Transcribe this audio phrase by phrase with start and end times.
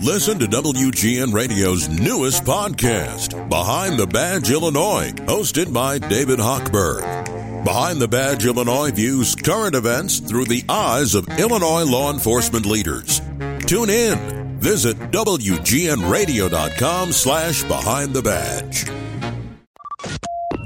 [0.00, 7.64] Listen to WGN Radio's newest podcast, Behind the Badge Illinois, hosted by David Hochberg.
[7.64, 13.20] Behind the Badge Illinois views current events through the eyes of Illinois law enforcement leaders.
[13.66, 14.58] Tune in.
[14.58, 18.84] Visit WGNRadio.com slash Behind the Badge.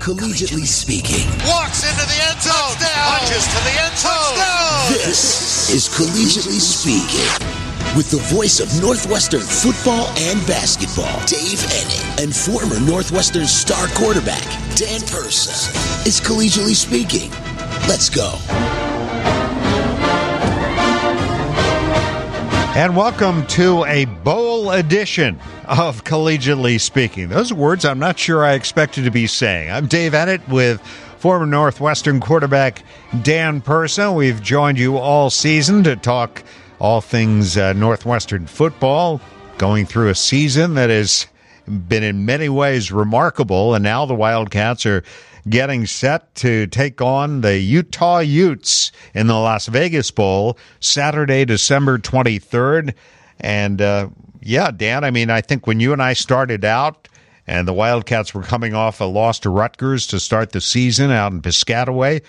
[0.00, 1.27] Collegiately speaking.
[1.46, 2.54] Walks into the end zone.
[2.54, 3.18] Touchdown.
[3.18, 4.12] Punches to the end zone.
[4.12, 4.93] Touchdown.
[4.93, 7.55] This is Collegiately Speaking
[7.95, 14.42] with the voice of Northwestern football and basketball, Dave Eanet, and former Northwestern star quarterback,
[14.74, 16.06] Dan Persa.
[16.06, 17.30] Is collegiately speaking.
[17.87, 18.34] Let's go.
[22.77, 27.28] And welcome to a bowl edition of Collegiately Speaking.
[27.28, 29.70] Those words I'm not sure I expected to be saying.
[29.70, 30.80] I'm Dave Eanet with
[31.16, 32.83] former Northwestern quarterback
[33.23, 34.14] Dan Persa.
[34.14, 36.42] We've joined you all season to talk
[36.79, 39.21] all things uh, Northwestern football,
[39.59, 41.27] going through a season that has
[41.67, 43.75] been in many ways remarkable.
[43.75, 45.03] And now the Wildcats are
[45.48, 51.98] getting set to take on the Utah Utes in the Las Vegas Bowl Saturday, December
[51.98, 52.95] 23rd.
[53.41, 54.09] And uh,
[54.41, 57.09] yeah, Dan, I mean, I think when you and I started out,
[57.47, 61.31] and the Wildcats were coming off a loss to Rutgers to start the season out
[61.31, 62.22] in Piscataway.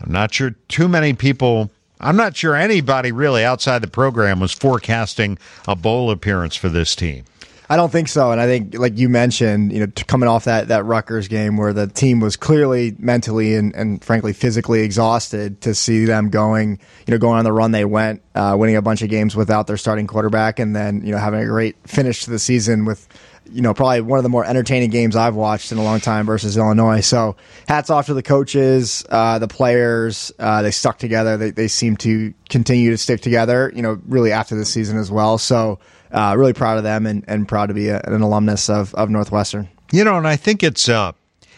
[0.00, 4.52] I'm not sure too many people I'm not sure anybody really outside the program was
[4.52, 7.24] forecasting a bowl appearance for this team.
[7.70, 10.68] I don't think so, and I think, like you mentioned, you know, coming off that
[10.68, 15.74] that Rutgers game where the team was clearly mentally and, and frankly physically exhausted, to
[15.74, 19.02] see them going, you know, going on the run they went, uh, winning a bunch
[19.02, 22.30] of games without their starting quarterback, and then you know having a great finish to
[22.30, 23.06] the season with
[23.50, 26.26] you know, probably one of the more entertaining games I've watched in a long time
[26.26, 27.00] versus Illinois.
[27.00, 30.32] So hats off to the coaches, uh, the players.
[30.38, 31.36] Uh, they stuck together.
[31.36, 35.10] They, they seem to continue to stick together, you know, really after the season as
[35.10, 35.38] well.
[35.38, 35.78] So
[36.12, 39.10] uh, really proud of them and, and proud to be a, an alumnus of, of
[39.10, 39.68] Northwestern.
[39.92, 41.12] You know, and I think it's, uh,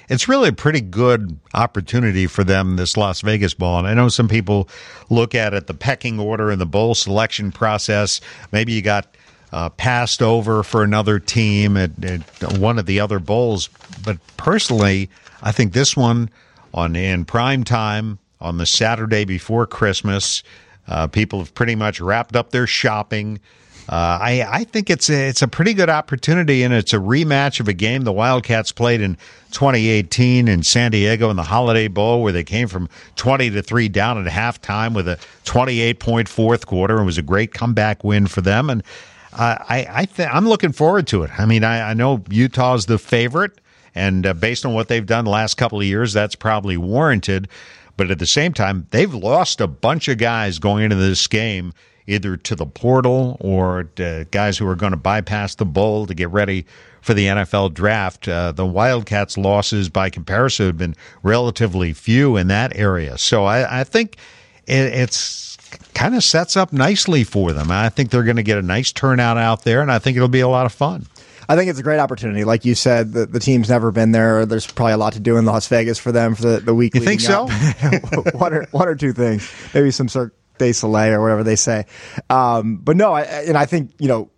[0.09, 3.79] it's really a pretty good opportunity for them this Las Vegas Bowl.
[3.79, 4.69] And I know some people
[5.09, 8.21] look at it the pecking order and the bowl selection process.
[8.51, 9.07] Maybe you got
[9.53, 13.69] uh, passed over for another team at, at, one of the other bowls.
[14.05, 15.11] But personally,
[15.43, 16.31] I think this one
[16.73, 20.43] on in prime time on the Saturday before Christmas,
[20.89, 23.41] uh, people have pretty much wrapped up their shopping.
[23.89, 27.59] Uh, I, I think it's a, it's a pretty good opportunity, and it's a rematch
[27.59, 29.17] of a game the Wildcats played in
[29.51, 33.89] 2018 in San Diego in the Holiday Bowl, where they came from 20 to three
[33.89, 37.01] down at halftime with a 28 point fourth quarter.
[37.01, 38.85] It was a great comeback win for them, and
[39.33, 41.31] I I th- I'm looking forward to it.
[41.39, 43.61] I mean, I, I know Utah's the favorite,
[43.95, 47.49] and uh, based on what they've done the last couple of years, that's probably warranted.
[47.97, 51.75] But at the same time, they've lost a bunch of guys going into this game,
[52.07, 53.85] either to the portal or
[54.31, 56.65] guys who are going to bypass the bowl to get ready
[57.03, 58.27] for the NFL draft.
[58.27, 63.19] Uh, the Wildcats' losses, by comparison, have been relatively few in that area.
[63.19, 64.17] So I, I think
[64.67, 65.50] it, it's
[65.95, 67.71] kind of sets up nicely for them.
[67.71, 70.29] I think they're going to get a nice turnout out there, and I think it'll
[70.29, 71.07] be a lot of fun.
[71.49, 72.45] I think it's a great opportunity.
[72.45, 74.47] Like you said, the, the team's never been there.
[74.47, 76.95] There's probably a lot to do in Las Vegas for them for the, the week.
[76.95, 77.49] You think so?
[78.35, 79.53] one, or, one or two things.
[79.75, 81.87] Maybe some Cirque du Soleil or whatever they say.
[82.29, 84.31] Um, but no, I, and I think, you know,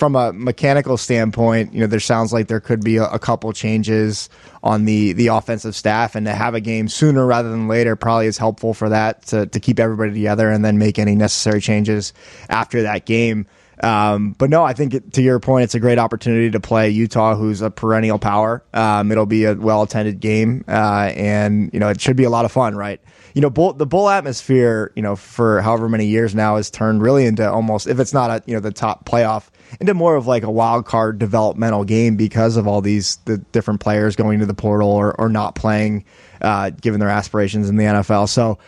[0.00, 3.52] from a mechanical standpoint, you know, there sounds like there could be a, a, couple
[3.52, 4.30] changes
[4.62, 8.26] on the the offensive staff, and to have a game sooner rather than later probably
[8.26, 12.14] is helpful for that to to keep everybody together and then make any necessary changes
[12.48, 13.46] after that game.
[13.82, 17.34] Um, but no, I think to your point, it's a great opportunity to play Utah,
[17.34, 18.62] who's a perennial power.
[18.72, 22.30] Um, it'll be a well attended game, uh, and you know it should be a
[22.30, 23.02] lot of fun, right?
[23.34, 27.26] you know, the bull atmosphere, you know, for however many years now has turned really
[27.26, 29.48] into almost, if it's not a, you know, the top playoff,
[29.78, 33.80] into more of like a wild card developmental game because of all these, the different
[33.80, 36.04] players going to the portal or, or not playing,
[36.40, 38.28] uh, given their aspirations in the NFL.
[38.28, 38.58] So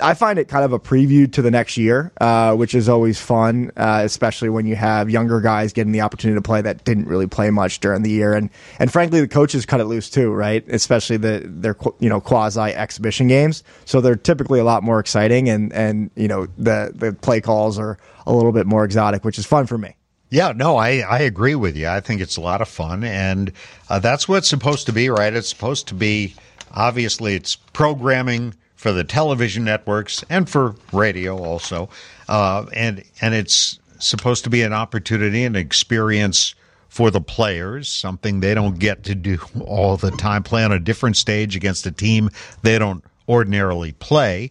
[0.00, 3.20] I find it kind of a preview to the next year, uh, which is always
[3.20, 7.06] fun, uh, especially when you have younger guys getting the opportunity to play that didn't
[7.06, 10.32] really play much during the year, and and frankly, the coaches cut it loose too,
[10.32, 10.66] right?
[10.68, 15.48] Especially the their you know quasi exhibition games, so they're typically a lot more exciting,
[15.48, 19.38] and and you know the the play calls are a little bit more exotic, which
[19.38, 19.94] is fun for me.
[20.28, 21.88] Yeah, no, I, I agree with you.
[21.88, 23.52] I think it's a lot of fun, and
[23.88, 25.32] uh, that's what it's supposed to be, right?
[25.32, 26.34] It's supposed to be
[26.72, 31.88] obviously it's programming for the television networks and for radio also.
[32.28, 36.54] Uh, and and it's supposed to be an opportunity and experience
[36.88, 40.42] for the players, something they don't get to do all the time.
[40.42, 42.30] Play on a different stage against a team
[42.62, 44.50] they don't ordinarily play.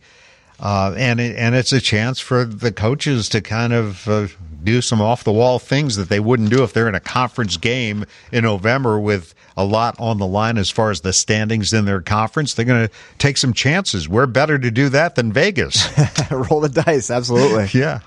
[0.60, 4.28] Uh, and it, and it's a chance for the coaches to kind of uh,
[4.64, 7.58] do some off the wall things that they wouldn't do if they're in a conference
[7.58, 11.86] game in November with a lot on the line as far as the standings in
[11.86, 12.54] their conference.
[12.54, 14.10] They're going to take some chances.
[14.10, 15.88] We're better to do that than Vegas.
[16.32, 17.70] Roll the dice, absolutely.
[17.80, 18.00] yeah.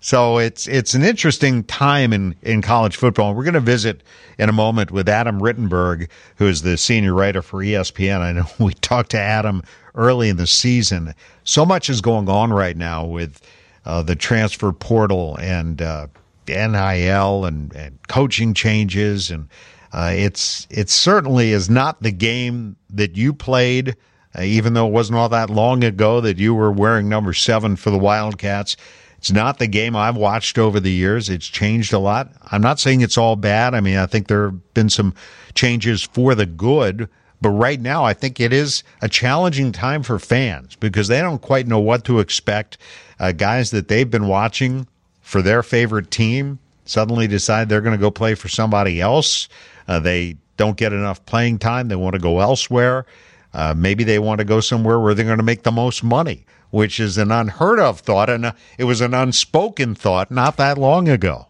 [0.00, 3.34] So it's it's an interesting time in, in college football.
[3.34, 4.02] We're going to visit
[4.38, 8.20] in a moment with Adam Rittenberg, who is the senior writer for ESPN.
[8.20, 9.62] I know we talked to Adam
[9.96, 11.14] early in the season.
[11.44, 13.40] So much is going on right now with
[13.84, 16.06] uh, the transfer portal and uh,
[16.48, 19.48] NIL and, and coaching changes, and
[19.92, 23.96] uh, it's it certainly is not the game that you played.
[24.36, 27.74] Uh, even though it wasn't all that long ago that you were wearing number seven
[27.74, 28.76] for the Wildcats,
[29.18, 31.28] it's not the game I've watched over the years.
[31.30, 32.30] It's changed a lot.
[32.52, 33.74] I'm not saying it's all bad.
[33.74, 35.14] I mean, I think there have been some
[35.54, 37.08] changes for the good.
[37.40, 41.42] But right now, I think it is a challenging time for fans because they don't
[41.42, 42.78] quite know what to expect.
[43.18, 44.86] Uh, guys that they've been watching
[45.20, 49.48] for their favorite team suddenly decide they're going to go play for somebody else.
[49.88, 51.88] Uh, they don't get enough playing time.
[51.88, 53.06] They want to go elsewhere.
[53.52, 56.44] Uh, maybe they want to go somewhere where they're going to make the most money,
[56.70, 58.30] which is an unheard of thought.
[58.30, 61.48] And uh, it was an unspoken thought not that long ago.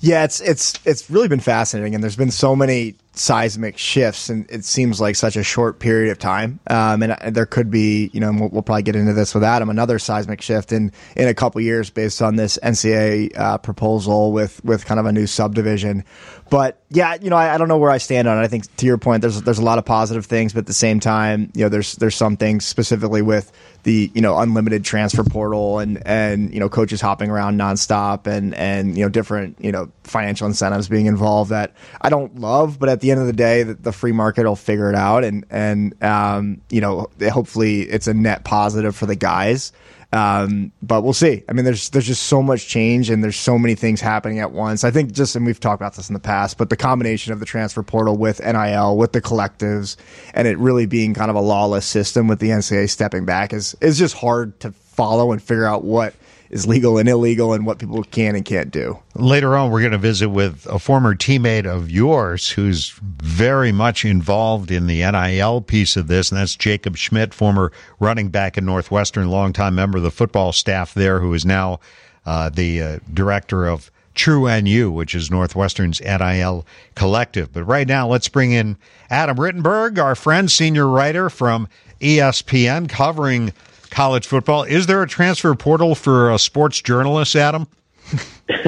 [0.00, 4.50] Yeah, it's it's it's really been fascinating, and there's been so many seismic shifts, and
[4.50, 6.60] it seems like such a short period of time.
[6.68, 9.44] Um, and, and, there could be, you know, we'll, we'll, probably get into this with
[9.44, 14.32] Adam, another seismic shift in in a couple years based on this NCAA uh, proposal
[14.32, 16.04] with with kind of a new subdivision.
[16.50, 18.40] But yeah, you know, I, I, don't know where I stand on it.
[18.40, 20.72] I think to your point, there's there's a lot of positive things, but at the
[20.72, 23.52] same time, you know, there's there's some things specifically with
[23.82, 28.54] the you know unlimited transfer portal and and you know coaches hopping around nonstop and
[28.54, 32.88] and you know different you know financial incentives being involved that I don't love, but
[32.88, 35.44] at the end of the day, the, the free market will figure it out, and
[35.50, 39.72] and um, you know hopefully it's a net positive for the guys.
[40.10, 41.44] Um, but we'll see.
[41.48, 44.52] I mean, there's there's just so much change and there's so many things happening at
[44.52, 44.82] once.
[44.82, 47.40] I think just and we've talked about this in the past, but the combination of
[47.40, 49.96] the transfer portal with NIL, with the collectives,
[50.32, 53.76] and it really being kind of a lawless system with the NCAA stepping back is
[53.82, 56.14] is just hard to follow and figure out what
[56.50, 58.98] is legal and illegal and what people can and can't do.
[59.14, 64.04] Later on, we're going to visit with a former teammate of yours who's very much
[64.04, 68.64] involved in the NIL piece of this, and that's Jacob Schmidt, former running back in
[68.64, 71.80] Northwestern, longtime member of the football staff there, who is now
[72.24, 76.66] uh, the uh, director of True NU, which is Northwestern's NIL
[76.96, 77.52] collective.
[77.52, 78.76] But right now, let's bring in
[79.10, 81.68] Adam Rittenberg, our friend, senior writer from
[82.00, 83.52] ESPN, covering
[83.90, 84.62] college football.
[84.62, 87.66] Is there a transfer portal for a sports journalist, Adam?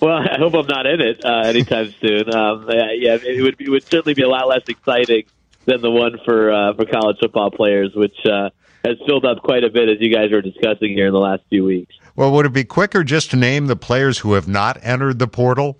[0.00, 2.34] well, I hope I'm not in it uh, anytime soon.
[2.34, 5.24] Um, yeah, it would, be, it would certainly be a lot less exciting
[5.66, 8.50] than the one for uh, for college football players, which uh,
[8.84, 11.42] has filled up quite a bit as you guys are discussing here in the last
[11.48, 11.94] few weeks.
[12.16, 15.28] Well, would it be quicker just to name the players who have not entered the
[15.28, 15.76] portal?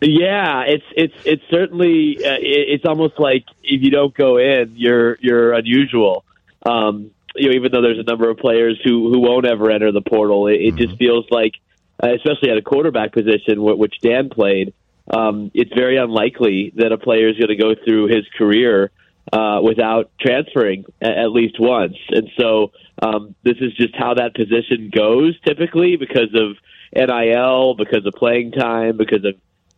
[0.00, 5.16] Yeah, it's it's it's certainly uh, it's almost like if you don't go in, you're
[5.20, 6.24] you're unusual.
[6.64, 9.92] Um, you know, even though there's a number of players who who won't ever enter
[9.92, 10.78] the portal, it, it mm-hmm.
[10.78, 11.54] just feels like,
[12.02, 14.74] uh, especially at a quarterback position, which Dan played,
[15.12, 18.90] um, it's very unlikely that a player is going to go through his career
[19.32, 21.96] uh, without transferring at, at least once.
[22.10, 22.72] And so
[23.02, 26.56] um, this is just how that position goes typically because of
[26.94, 29.34] NIL, because of playing time, because of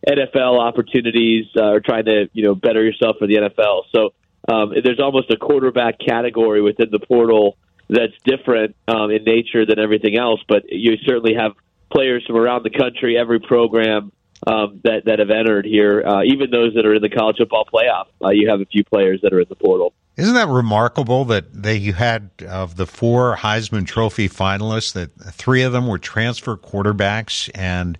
[0.07, 3.83] NFL opportunities, uh, or trying to you know better yourself for the NFL.
[3.93, 4.13] So
[4.49, 7.57] um, there's almost a quarterback category within the portal
[7.89, 10.41] that's different um, in nature than everything else.
[10.47, 11.53] But you certainly have
[11.91, 14.11] players from around the country, every program
[14.47, 17.67] um, that that have entered here, uh, even those that are in the college football
[17.71, 18.07] playoff.
[18.23, 19.93] Uh, you have a few players that are in the portal.
[20.17, 25.61] Isn't that remarkable that they you had of the four Heisman Trophy finalists that three
[25.61, 27.97] of them were transfer quarterbacks and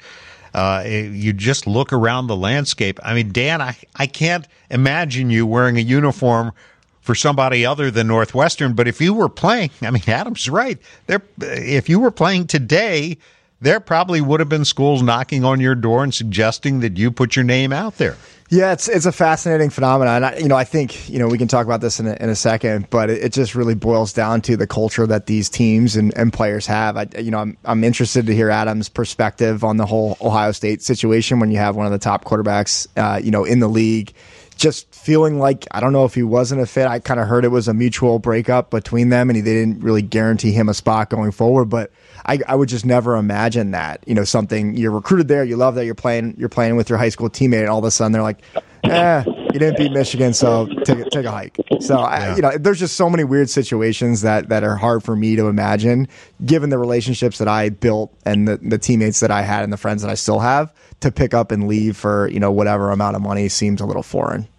[0.54, 3.00] uh, you just look around the landscape.
[3.04, 6.54] I mean, Dan, I, I can't imagine you wearing a uniform
[7.02, 8.74] for somebody other than Northwestern.
[8.74, 10.78] But if you were playing, I mean, Adam's right.
[11.08, 13.18] There, if you were playing today,
[13.62, 17.36] there probably would have been schools knocking on your door and suggesting that you put
[17.36, 18.16] your name out there.
[18.52, 20.24] Yeah, it's it's a fascinating phenomenon.
[20.24, 22.30] I, you know, I think you know we can talk about this in a, in
[22.30, 25.96] a second, but it, it, just really boils down to the culture that these teams
[25.96, 26.98] and, and players have.
[26.98, 30.82] I, you know, I'm I'm interested to hear Adam's perspective on the whole Ohio State
[30.82, 34.14] situation when you have one of the top quarterbacks, uh, you know, in the league
[34.60, 36.86] just feeling like I don't know if he wasn't a fit.
[36.88, 40.02] I kind of heard it was a mutual breakup between them, and they didn't really
[40.02, 41.66] guarantee him a spot going forward.
[41.66, 41.92] But
[42.30, 44.04] I, I would just never imagine that.
[44.06, 47.00] You know, something you're recruited there, you love that you're playing, you're playing with your
[47.00, 48.44] high school teammate, and all of a sudden they're like,
[48.84, 51.58] eh, you didn't beat Michigan, so take a, take a hike.
[51.80, 55.16] So I, you know, there's just so many weird situations that that are hard for
[55.16, 56.08] me to imagine,
[56.46, 59.78] given the relationships that I built and the, the teammates that I had and the
[59.78, 60.72] friends that I still have.
[61.00, 64.04] To pick up and leave for you know whatever amount of money seems a little
[64.04, 64.50] foreign.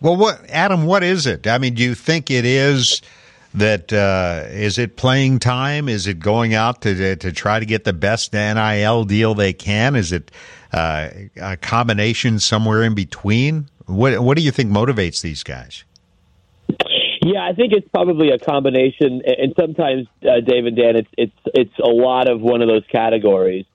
[0.00, 0.86] Well, what Adam?
[0.86, 1.48] What is it?
[1.48, 3.02] I mean, do you think it is?
[3.54, 5.88] That uh, is it playing time?
[5.88, 9.96] Is it going out to to try to get the best NIL deal they can?
[9.96, 10.30] Is it
[10.72, 13.68] uh, a combination somewhere in between?
[13.86, 15.84] What what do you think motivates these guys?
[17.22, 21.36] Yeah, I think it's probably a combination, and sometimes uh, Dave and Dan, it's it's
[21.46, 23.66] it's a lot of one of those categories.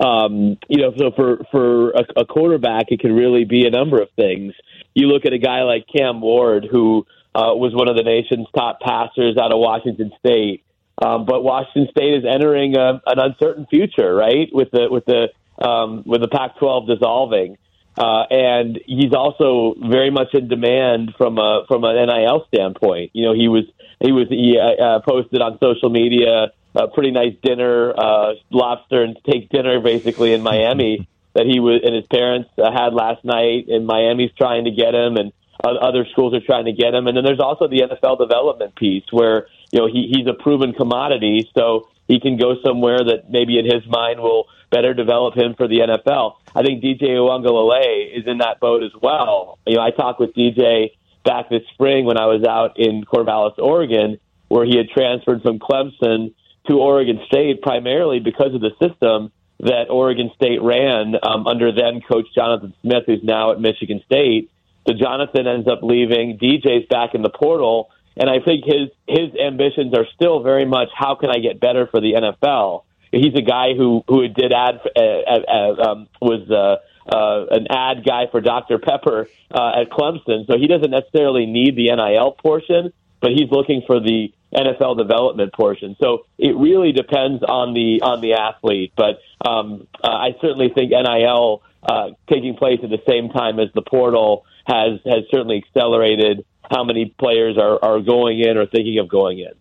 [0.00, 4.02] Um, you know, so for for a, a quarterback, it can really be a number
[4.02, 4.54] of things.
[4.94, 8.46] You look at a guy like Cam Ward, who uh, was one of the nation's
[8.54, 10.64] top passers out of Washington State.
[11.02, 14.48] Um, but Washington State is entering a, an uncertain future, right?
[14.52, 15.28] With the with the
[15.64, 17.58] um, with the Pac-12 dissolving,
[17.96, 23.10] uh, and he's also very much in demand from a from an NIL standpoint.
[23.14, 23.64] You know, he was
[24.00, 29.02] he was he uh, uh, posted on social media a pretty nice dinner, uh, lobster
[29.02, 33.24] and steak dinner, basically in Miami that he was and his parents uh, had last
[33.24, 33.66] night.
[33.68, 35.32] And Miami's trying to get him, and
[35.64, 37.06] other schools are trying to get him.
[37.06, 40.72] And then there's also the NFL development piece where, you know, he, he's a proven
[40.72, 45.54] commodity, so he can go somewhere that maybe in his mind will better develop him
[45.54, 46.36] for the NFL.
[46.54, 49.58] I think DJ Uiagalelei is in that boat as well.
[49.66, 50.92] You know, I talked with DJ
[51.24, 55.58] back this spring when I was out in Corvallis, Oregon, where he had transferred from
[55.58, 56.34] Clemson
[56.68, 62.00] to Oregon State primarily because of the system that Oregon State ran um, under then
[62.00, 64.50] coach Jonathan Smith, who's now at Michigan State.
[64.86, 66.38] So Jonathan ends up leaving.
[66.38, 70.88] DJ's back in the portal, and I think his his ambitions are still very much
[70.94, 72.84] how can I get better for the NFL.
[73.12, 76.76] He's a guy who who did ad uh, uh, um, was uh,
[77.14, 81.76] uh, an ad guy for Dr Pepper uh, at Clemson, so he doesn't necessarily need
[81.76, 85.96] the NIL portion, but he's looking for the NFL development portion.
[86.00, 90.90] So it really depends on the on the athlete, but um, uh, I certainly think
[90.90, 96.44] NIL uh, taking place at the same time as the portal has has certainly accelerated
[96.70, 99.52] how many players are, are going in or thinking of going in.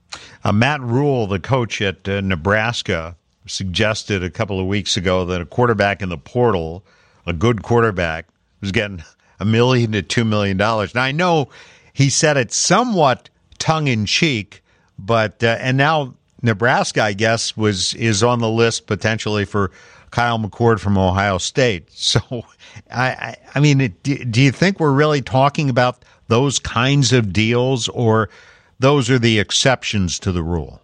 [0.44, 3.16] Uh, Matt Rhule, the coach at uh, Nebraska,
[3.48, 6.86] suggested a couple of weeks ago that a quarterback in the portal,
[7.26, 8.28] a good quarterback,
[8.62, 9.04] was getting
[9.40, 10.94] a million to two million dollars.
[10.94, 11.50] Now I know
[11.94, 14.62] he said it somewhat tongue in cheek,
[14.98, 19.72] but uh, and now Nebraska, I guess, was is on the list potentially for
[20.12, 21.90] Kyle McCord from Ohio State.
[22.10, 22.22] So,
[22.92, 27.32] I, I, I mean, it, do you think we're really talking about those kinds of
[27.32, 28.30] deals, or
[28.80, 30.82] those are the exceptions to the rule?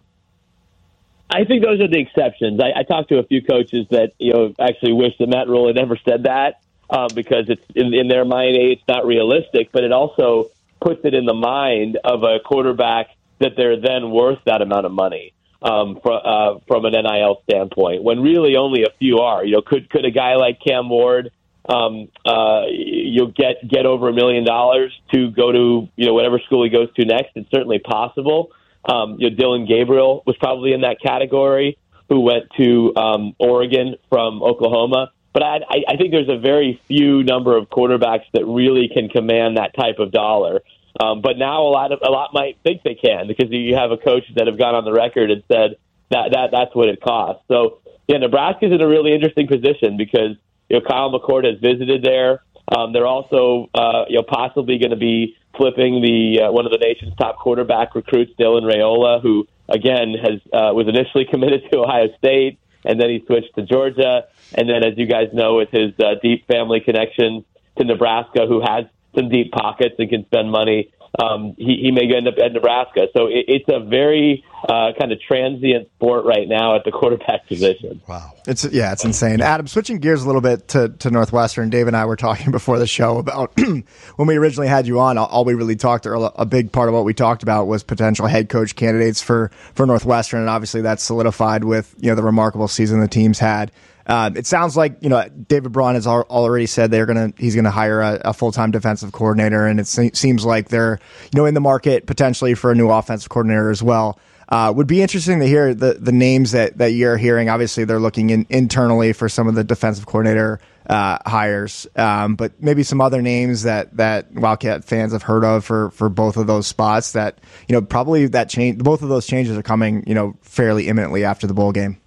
[1.30, 2.60] I think those are the exceptions.
[2.60, 5.66] I, I talked to a few coaches that you know actually wish that Matt Rhule
[5.66, 9.70] had never said that uh, because it's in, in their mind, a it's not realistic,
[9.72, 14.38] but it also puts it in the mind of a quarterback that they're then worth
[14.44, 15.32] that amount of money
[15.62, 19.44] um, from uh, from an NIL standpoint, when really only a few are.
[19.44, 21.30] You know, could could a guy like Cam Ward,
[21.68, 26.38] um, uh, you'll get get over a million dollars to go to you know whatever
[26.40, 27.30] school he goes to next?
[27.34, 28.52] It's certainly possible.
[28.84, 31.76] Um, you know, Dillon Gabriel was probably in that category,
[32.08, 35.10] who went to um, Oregon from Oklahoma.
[35.32, 35.58] But I,
[35.88, 39.98] I think there's a very few number of quarterbacks that really can command that type
[39.98, 40.62] of dollar.
[40.98, 43.90] Um, but now a lot of a lot might think they can because you have
[43.90, 45.76] a coach that have gone on the record and said
[46.10, 47.42] that that that's what it costs.
[47.48, 50.36] So yeah, Nebraska's in a really interesting position because
[50.68, 52.42] you know Kyle McCord has visited there.
[52.74, 56.72] Um, they're also uh, you know possibly going to be flipping the uh, one of
[56.72, 61.80] the nation's top quarterback recruits, Dylan Raiola, who again has uh, was initially committed to
[61.80, 65.70] Ohio State and then he switched to Georgia, and then as you guys know, with
[65.70, 67.44] his uh, deep family connection
[67.76, 68.86] to Nebraska, who has
[69.16, 73.08] some deep pockets and can spend money, um, he, he may end up at Nebraska.
[73.16, 77.46] So it, it's a very uh, kind of transient sport right now at the quarterback
[77.46, 78.00] position.
[78.08, 79.40] Wow, it's yeah, it's insane.
[79.40, 81.70] Adam, switching gears a little bit to, to Northwestern.
[81.70, 83.58] Dave and I were talking before the show about
[84.16, 85.18] when we originally had you on.
[85.18, 88.26] All we really talked, or a big part of what we talked about, was potential
[88.26, 92.68] head coach candidates for for Northwestern, and obviously that's solidified with you know the remarkable
[92.68, 93.72] season the team's had.
[94.08, 97.70] Um, it sounds like you know David Braun has already said they're gonna he's gonna
[97.70, 101.00] hire a, a full time defensive coordinator, and it se- seems like they're
[101.32, 104.18] you know in the market potentially for a new offensive coordinator as well.
[104.48, 107.48] Uh, would be interesting to hear the the names that that you're hearing.
[107.48, 112.52] Obviously, they're looking in, internally for some of the defensive coordinator uh, hires, um, but
[112.62, 116.46] maybe some other names that that Wildcat fans have heard of for for both of
[116.46, 117.12] those spots.
[117.12, 120.86] That you know probably that change both of those changes are coming you know fairly
[120.86, 122.00] imminently after the bowl game.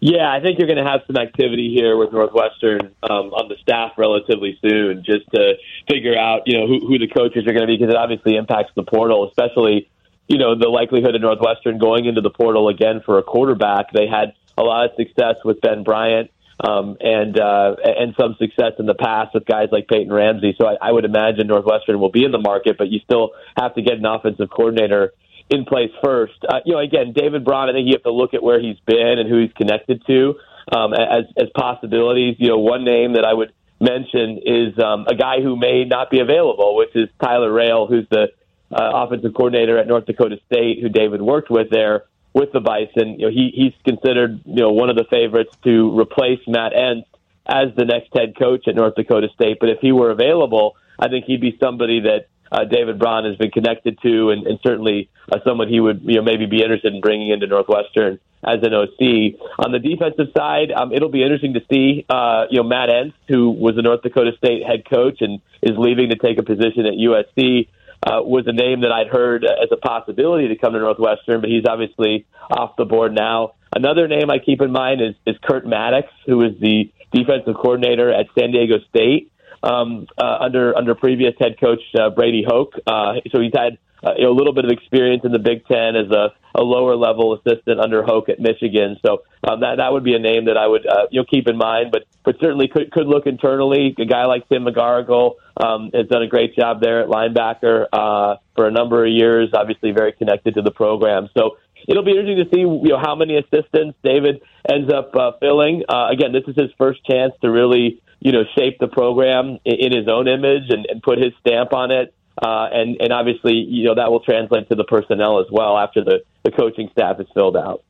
[0.00, 3.54] Yeah, I think you're going to have some activity here with Northwestern um, on the
[3.62, 5.54] staff relatively soon, just to
[5.88, 8.34] figure out you know who, who the coaches are going to be because it obviously
[8.34, 9.88] impacts the portal, especially
[10.28, 13.92] you know the likelihood of Northwestern going into the portal again for a quarterback.
[13.92, 16.30] They had a lot of success with Ben Bryant.
[16.60, 20.54] Um, and uh, and some success in the past with guys like Peyton Ramsey.
[20.60, 23.74] So I, I would imagine Northwestern will be in the market, but you still have
[23.74, 25.12] to get an offensive coordinator
[25.50, 26.34] in place first.
[26.48, 28.78] Uh, you know, again, David Braun, I think you have to look at where he's
[28.86, 30.34] been and who he's connected to
[30.70, 32.36] um, as as possibilities.
[32.38, 36.10] You know, one name that I would mention is um, a guy who may not
[36.10, 38.28] be available, which is Tyler Roehl, who's the
[38.72, 43.18] uh, offensive coordinator at North Dakota State, who David worked with there with the Bison.
[43.18, 47.04] You know, he he's considered you know one of the favorites to replace Matt Entz
[47.46, 49.58] as the next head coach at North Dakota State.
[49.60, 53.36] But if he were available, I think he'd be somebody that uh, David Braun has
[53.36, 56.94] been connected to, and, and certainly uh, someone he would you know maybe be interested
[56.94, 59.38] in bringing into Northwestern as an OC.
[59.58, 63.14] On the defensive side, um, it'll be interesting to see uh, you know Matt Entz,
[63.28, 66.86] who was a North Dakota State head coach and is leaving to take a position
[66.86, 67.68] at USC.
[68.04, 71.48] Uh, was a name that I'd heard as a possibility to come to Northwestern, but
[71.48, 73.54] he's obviously off the board now.
[73.74, 78.12] Another name I keep in mind is, is Kurt Mattix, who is the defensive coordinator
[78.12, 79.31] at San Diego State
[79.62, 82.74] um, uh, under under previous head coach uh, Brady Hoke.
[82.86, 85.64] Uh, so he's had uh, you know, a little bit of experience in the Big
[85.66, 88.96] Ten as a, a lower level assistant under Hoke at Michigan.
[89.04, 91.46] So um, that that would be a name that I would uh, you know keep
[91.48, 91.92] in mind.
[91.92, 93.94] But but certainly could could look internally.
[93.98, 98.36] A guy like Tim McGarrigle um, has done a great job there at linebacker uh,
[98.56, 99.50] for a number of years.
[99.54, 101.28] Obviously very connected to the program.
[101.36, 105.32] So it'll be interesting to see you know how many assistants David ends up uh,
[105.38, 105.84] filling.
[105.88, 109.74] Uh, again, this is his first chance to really you know, shape the program in
[109.74, 112.14] in his own image and, and put his stamp on it.
[112.40, 116.02] Uh, and, and obviously, you know, that will translate to the personnel as well after
[116.02, 117.82] the, the coaching staff is filled out.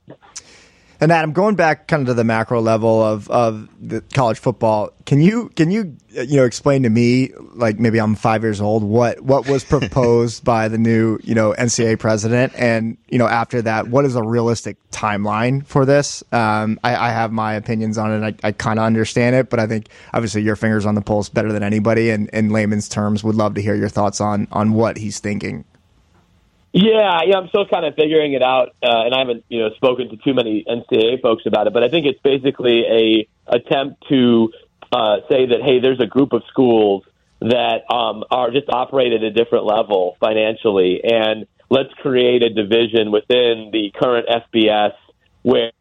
[1.02, 4.90] And Adam, going back kind of to the macro level of, of the college football,
[5.04, 8.84] can you can you you know explain to me like maybe I'm five years old
[8.84, 13.62] what what was proposed by the new you know NCAA president, and you know after
[13.62, 16.22] that, what is a realistic timeline for this?
[16.30, 18.38] Um, I, I, have my opinions on it.
[18.44, 21.28] I, I kind of understand it, but I think obviously your fingers on the pulse
[21.28, 24.72] better than anybody, and in layman's terms, would love to hear your thoughts on on
[24.74, 25.64] what he's thinking.
[26.72, 29.70] Yeah, yeah, I'm still kind of figuring it out, uh, and I haven't, you know,
[29.76, 31.74] spoken to too many NCAA folks about it.
[31.74, 34.50] But I think it's basically a attempt to
[34.90, 37.04] uh, say that hey, there's a group of schools
[37.40, 43.12] that um, are just operate at a different level financially, and let's create a division
[43.12, 44.94] within the current FBS
[45.42, 45.72] where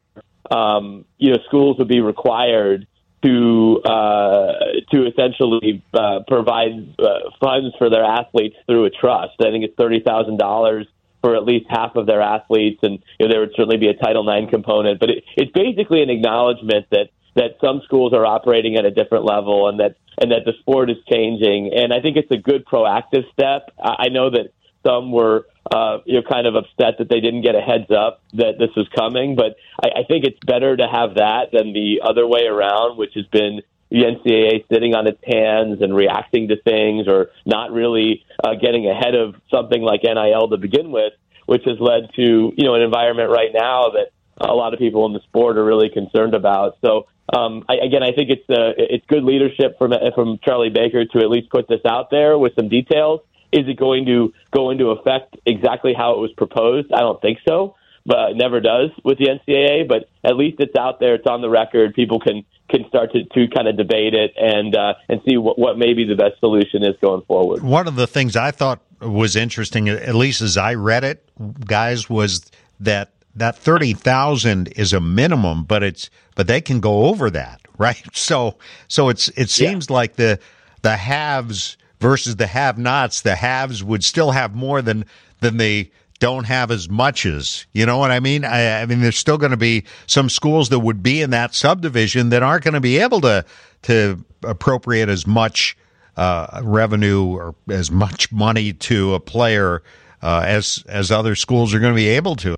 [0.50, 2.86] um, you know schools would be required
[3.24, 4.54] to uh,
[4.92, 9.34] to essentially uh, provide uh, funds for their athletes through a trust.
[9.40, 10.88] I think it's thirty thousand dollars
[11.22, 13.94] for at least half of their athletes, and you know, there would certainly be a
[13.94, 15.00] Title IX component.
[15.00, 19.26] But it, it's basically an acknowledgement that that some schools are operating at a different
[19.26, 21.72] level, and that and that the sport is changing.
[21.76, 23.72] And I think it's a good proactive step.
[23.82, 24.52] I, I know that
[24.86, 28.22] some were uh, you know kind of upset that they didn't get a heads up
[28.34, 29.36] that this was coming.
[29.36, 33.14] But I, I think it's better to have that than the other way around, which
[33.16, 38.26] has been the NCAA sitting on its hands and reacting to things, or not really
[38.44, 41.14] uh, getting ahead of something like NIL to begin with,
[41.46, 45.06] which has led to you know an environment right now that a lot of people
[45.06, 46.78] in the sport are really concerned about.
[46.84, 51.06] So um, I, again, I think it's uh, it's good leadership from from Charlie Baker
[51.06, 53.22] to at least put this out there with some details.
[53.52, 56.92] Is it going to go into effect exactly how it was proposed?
[56.94, 59.88] I don't think so, but it never does with the NCAA.
[59.88, 61.94] But at least it's out there, it's on the record.
[61.94, 65.60] People can can start to, to kind of debate it and uh, and see what,
[65.60, 67.62] what maybe the best solution is going forward.
[67.62, 71.28] One of the things I thought was interesting, at least as I read it,
[71.66, 77.06] guys, was that that thirty thousand is a minimum, but it's but they can go
[77.06, 78.04] over that, right?
[78.16, 79.94] So so it's it seems yeah.
[79.94, 80.40] like the
[80.82, 85.06] the haves versus the have-nots, the haves would still have more than
[85.40, 87.66] than they don't have as much as.
[87.74, 88.46] You know what I mean?
[88.46, 91.56] I, I mean, there's still going to be some schools that would be in that
[91.56, 93.46] subdivision that aren't going to be able to
[93.84, 95.78] to appropriate as much
[96.18, 99.82] uh, revenue or as much money to a player
[100.22, 102.56] uh, as as other schools are going to be able to.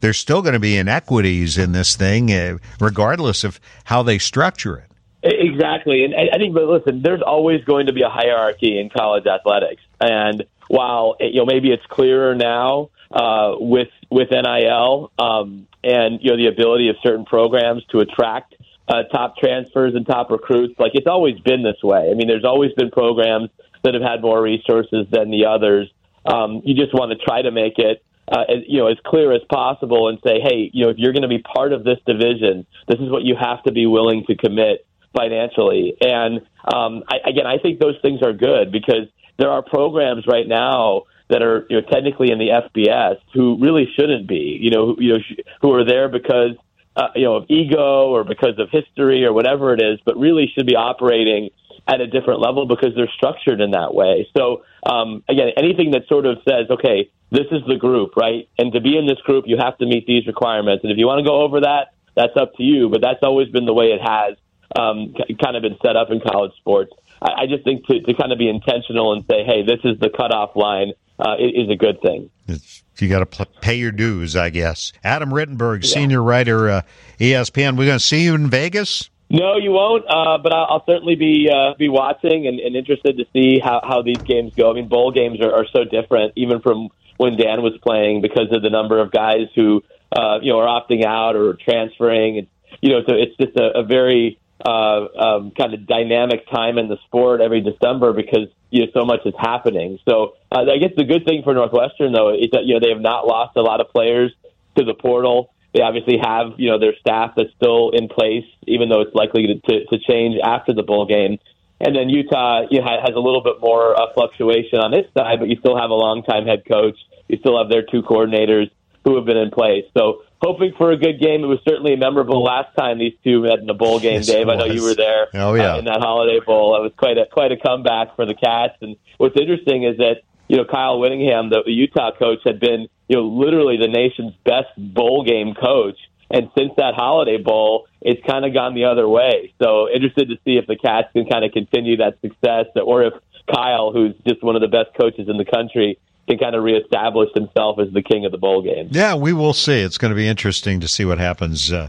[0.00, 4.76] There's still going to be inequities in this thing, uh, regardless of how they structure
[4.76, 4.90] it.
[5.28, 9.26] Exactly, and I think, but listen, there's always going to be a hierarchy in college
[9.26, 16.20] athletics, and while you know maybe it's clearer now uh, with with NIL um, and
[16.22, 18.54] you know the ability of certain programs to attract
[18.88, 22.08] uh, top transfers and top recruits, like it's always been this way.
[22.10, 23.50] I mean, there's always been programs
[23.82, 25.90] that have had more resources than the others.
[26.24, 29.32] Um, you just want to try to make it uh, as, you know, as clear
[29.32, 31.98] as possible and say, hey, you know, if you're going to be part of this
[32.06, 34.86] division, this is what you have to be willing to commit
[35.16, 35.96] financially.
[36.00, 36.40] And
[36.72, 41.04] um, I, again, I think those things are good because there are programs right now
[41.28, 44.58] that are you know technically in the FBS who really shouldn't be.
[44.60, 45.18] You know, who, you know,
[45.62, 46.52] who are there because
[46.96, 50.50] uh, you know of ego or because of history or whatever it is, but really
[50.54, 51.50] should be operating
[51.88, 54.28] at a different level because they're structured in that way.
[54.36, 58.48] So um, again, anything that sort of says, okay, this is the group, right?
[58.58, 60.82] And to be in this group, you have to meet these requirements.
[60.82, 62.88] And if you want to go over that, that's up to you.
[62.88, 64.36] But that's always been the way it has
[64.74, 66.92] um, kind of been set up in college sports.
[67.20, 69.98] I, I just think to, to kind of be intentional and say, hey, this is
[70.00, 72.30] the cutoff line uh, is a good thing.
[72.46, 74.92] It's, you got to pl- pay your dues, I guess.
[75.04, 75.94] Adam Rittenberg, yeah.
[75.94, 76.82] senior writer, uh,
[77.18, 77.76] ESPN.
[77.76, 79.10] We're going to see you in Vegas.
[79.28, 80.04] No, you won't.
[80.08, 83.80] Uh, but I'll, I'll certainly be uh, be watching and, and interested to see how,
[83.82, 84.70] how these games go.
[84.70, 88.52] I mean, bowl games are, are so different, even from when Dan was playing, because
[88.52, 92.38] of the number of guys who uh, you know are opting out or transferring.
[92.38, 92.46] And,
[92.80, 96.88] you know, so it's just a, a very uh, um, kind of dynamic time in
[96.88, 99.98] the sport every December because you know so much is happening.
[100.08, 102.90] So uh, I guess the good thing for Northwestern though is that you know they
[102.90, 104.32] have not lost a lot of players
[104.76, 105.52] to the portal.
[105.74, 109.46] They obviously have you know their staff that's still in place, even though it's likely
[109.46, 111.38] to, to, to change after the bowl game.
[111.78, 115.38] And then Utah you know, has a little bit more uh, fluctuation on its side,
[115.38, 116.96] but you still have a long-time head coach.
[117.28, 118.70] You still have their two coordinators
[119.06, 119.84] who have been in place.
[119.96, 121.44] So hoping for a good game.
[121.44, 124.48] It was certainly memorable last time these two met in the bowl game, yes, Dave.
[124.48, 125.28] I know you were there.
[125.34, 128.26] Oh yeah, uh, in that Holiday Bowl, it was quite a quite a comeback for
[128.26, 128.74] the Cats.
[128.80, 132.88] And what's interesting is that you know Kyle Whittingham, the, the Utah coach, had been
[133.08, 135.98] you know literally the nation's best bowl game coach.
[136.28, 139.54] And since that Holiday Bowl, it's kind of gone the other way.
[139.62, 143.14] So interested to see if the Cats can kind of continue that success, or if
[143.46, 147.30] Kyle, who's just one of the best coaches in the country, can kind of reestablish
[147.34, 148.88] himself as the king of the bowl game.
[148.90, 149.80] Yeah, we will see.
[149.80, 151.72] It's going to be interesting to see what happens.
[151.72, 151.88] Uh,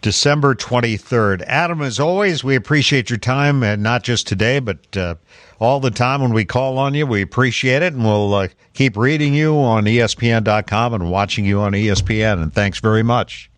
[0.00, 1.42] December 23rd.
[1.46, 5.16] Adam, as always, we appreciate your time, and not just today, but uh,
[5.58, 7.06] all the time when we call on you.
[7.06, 11.72] We appreciate it, and we'll uh, keep reading you on ESPN.com and watching you on
[11.72, 12.42] ESPN.
[12.42, 13.50] And thanks very much.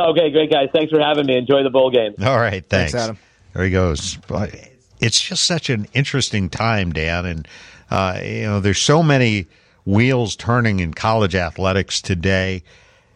[0.00, 0.68] Okay, great, guys.
[0.72, 1.36] Thanks for having me.
[1.36, 2.14] Enjoy the bowl game.
[2.22, 2.92] All right, thanks.
[2.92, 3.18] thanks Adam.
[3.54, 4.18] There he goes.
[5.00, 7.48] It's just such an interesting time, Dan, and
[7.90, 9.46] uh, you know, there's so many
[9.84, 12.62] wheels turning in college athletics today,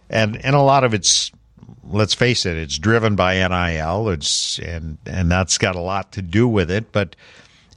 [0.08, 1.30] and and a lot of it's
[1.84, 4.08] let's face it, it's driven by NIL.
[4.08, 6.92] It's and and that's got a lot to do with it.
[6.92, 7.16] But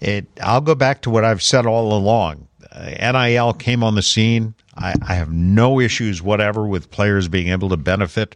[0.01, 2.47] it, I'll go back to what I've said all along.
[2.71, 4.53] Uh, NIL came on the scene.
[4.75, 8.35] I, I have no issues whatever with players being able to benefit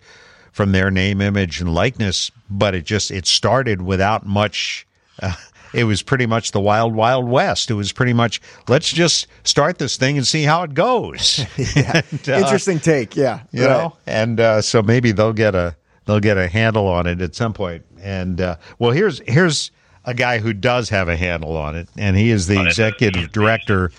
[0.52, 2.32] from their name, image, and likeness.
[2.50, 4.86] But it just it started without much.
[5.22, 5.34] Uh,
[5.74, 7.70] it was pretty much the wild, wild west.
[7.70, 11.46] It was pretty much let's just start this thing and see how it goes.
[11.76, 12.02] yeah.
[12.12, 13.42] and, uh, Interesting take, yeah.
[13.52, 13.70] You right.
[13.70, 17.36] know, and uh, so maybe they'll get a they'll get a handle on it at
[17.36, 17.86] some point.
[18.02, 19.72] And uh, well, here's here's
[20.06, 23.92] a guy who does have a handle on it, and he is the executive director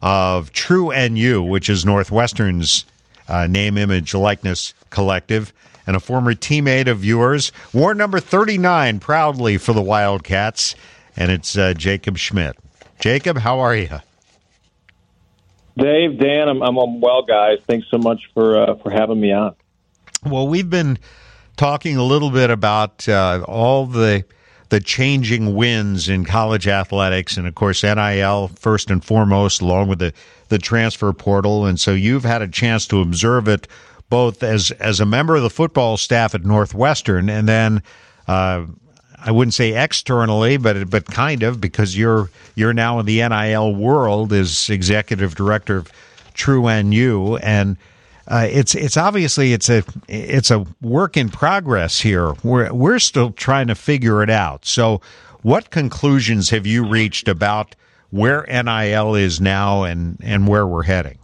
[0.00, 2.84] of True NU, which is Northwestern's
[3.28, 5.52] uh, name, image, likeness collective
[5.86, 7.52] and a former teammate of yours.
[7.72, 10.74] War number 39 proudly for the Wildcats
[11.16, 12.56] and it's uh, Jacob Schmidt.
[13.00, 14.00] Jacob, how are you?
[15.76, 17.58] Dave, Dan, I'm, I'm well, guys.
[17.66, 19.54] Thanks so much for uh, for having me on.
[20.24, 20.98] Well, we've been
[21.56, 24.24] talking a little bit about uh, all the
[24.68, 29.98] the changing winds in college athletics, and of course NIL first and foremost, along with
[29.98, 30.12] the
[30.48, 31.66] the transfer portal.
[31.66, 33.66] And so you've had a chance to observe it
[34.10, 37.82] both as as a member of the football staff at Northwestern, and then
[38.28, 38.66] uh,
[39.24, 43.74] I wouldn't say externally, but but kind of because you're you're now in the NIL
[43.74, 45.92] world as executive director of
[46.34, 47.76] True NU, and
[48.26, 52.32] uh, it's it's obviously it's a it's a work in progress here.
[52.42, 54.64] We're we're still trying to figure it out.
[54.64, 55.00] So,
[55.42, 57.76] what conclusions have you reached about
[58.10, 61.18] where NIL is now and and where we're heading?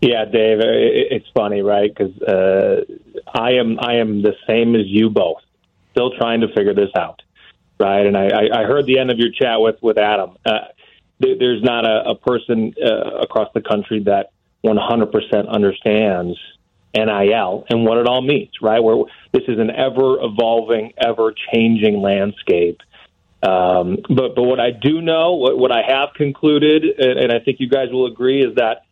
[0.00, 1.94] Yeah, Dave, it's funny, right?
[1.94, 2.84] Because uh,
[3.32, 5.43] I am I am the same as you both
[5.94, 7.22] still trying to figure this out,
[7.78, 8.04] right?
[8.04, 10.36] And I, I heard the end of your chat with with Adam.
[10.44, 10.58] Uh,
[11.20, 14.30] there's not a, a person uh, across the country that
[14.64, 16.36] 100% understands
[16.94, 18.82] NIL and what it all means, right?
[18.82, 22.80] Where this is an ever evolving, ever changing landscape.
[23.42, 27.40] Um, but but what I do know, what, what I have concluded, and, and I
[27.40, 28.82] think you guys will agree, is that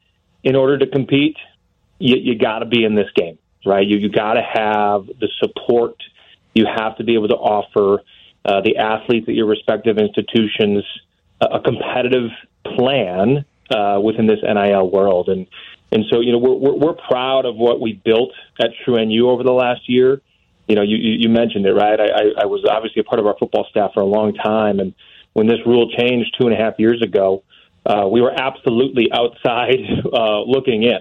[0.44, 1.36] in order to compete,
[1.98, 3.86] you, you got to be in this game, right?
[3.86, 5.96] You you got to have the support
[6.54, 8.02] you have to be able to offer
[8.44, 10.84] uh, the athletes at your respective institutions
[11.40, 12.30] a, a competitive
[12.64, 15.28] plan uh, within this NIL world.
[15.28, 15.46] And
[15.90, 19.28] And so, you know, we're, we're, we're proud of what we built at True NU
[19.28, 20.20] over the last year.
[20.66, 22.00] You know, you, you mentioned it, right?
[22.00, 24.80] I, I was obviously a part of our football staff for a long time.
[24.80, 24.94] And
[25.34, 27.42] when this rule changed two and a half years ago,
[27.84, 29.80] uh, we were absolutely outside
[30.12, 31.00] uh, looking in.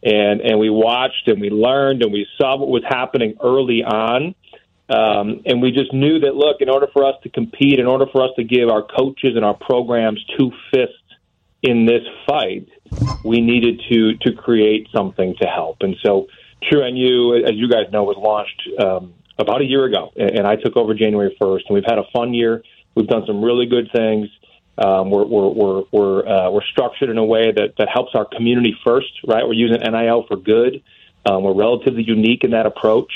[0.00, 4.36] And, and we watched and we learned and we saw what was happening early on.
[4.88, 8.06] Um, and we just knew that, look, in order for us to compete, in order
[8.10, 10.94] for us to give our coaches and our programs two fists
[11.62, 12.68] in this fight,
[13.24, 15.78] we needed to to create something to help.
[15.80, 16.28] And so,
[16.62, 20.56] True NU, as you guys know, was launched um, about a year ago, and I
[20.56, 21.66] took over January first.
[21.68, 22.62] And we've had a fun year.
[22.94, 24.28] We've done some really good things.
[24.78, 28.24] Um, we're we're we're we're, uh, we're structured in a way that that helps our
[28.24, 29.44] community first, right?
[29.46, 30.82] We're using NIL for good.
[31.26, 33.12] Um, we're relatively unique in that approach,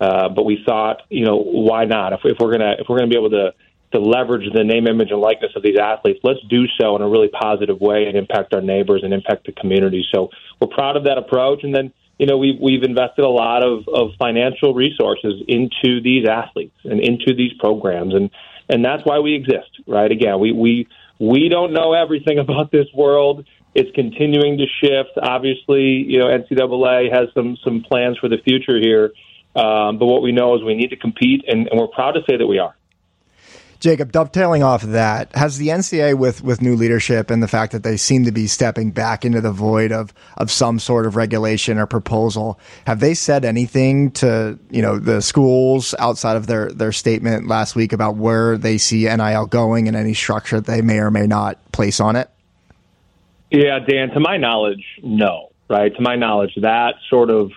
[0.00, 2.12] uh, but we thought, you know, why not?
[2.12, 3.52] If, if we're gonna if we're gonna be able to
[3.92, 7.08] to leverage the name, image, and likeness of these athletes, let's do so in a
[7.08, 10.04] really positive way and impact our neighbors and impact the community.
[10.14, 11.64] So we're proud of that approach.
[11.64, 16.26] And then, you know, we've, we've invested a lot of, of financial resources into these
[16.28, 18.14] athletes and into these programs.
[18.14, 18.30] And,
[18.68, 20.10] and that's why we exist, right?
[20.10, 20.86] Again, we, we,
[21.18, 23.44] we don't know everything about this world.
[23.74, 25.18] It's continuing to shift.
[25.20, 29.12] Obviously, you know, NCAA has some, some plans for the future here.
[29.54, 32.20] Um, but what we know is we need to compete, and, and we're proud to
[32.28, 32.74] say that we are.
[33.80, 37.72] Jacob, dovetailing off of that, has the NCAA with with new leadership and the fact
[37.72, 41.16] that they seem to be stepping back into the void of of some sort of
[41.16, 46.70] regulation or proposal, have they said anything to you know the schools outside of their
[46.70, 50.98] their statement last week about where they see NIL going and any structure they may
[50.98, 52.28] or may not place on it?
[53.50, 54.10] Yeah, Dan.
[54.10, 55.52] To my knowledge, no.
[55.70, 55.94] Right.
[55.94, 57.50] To my knowledge, that sort of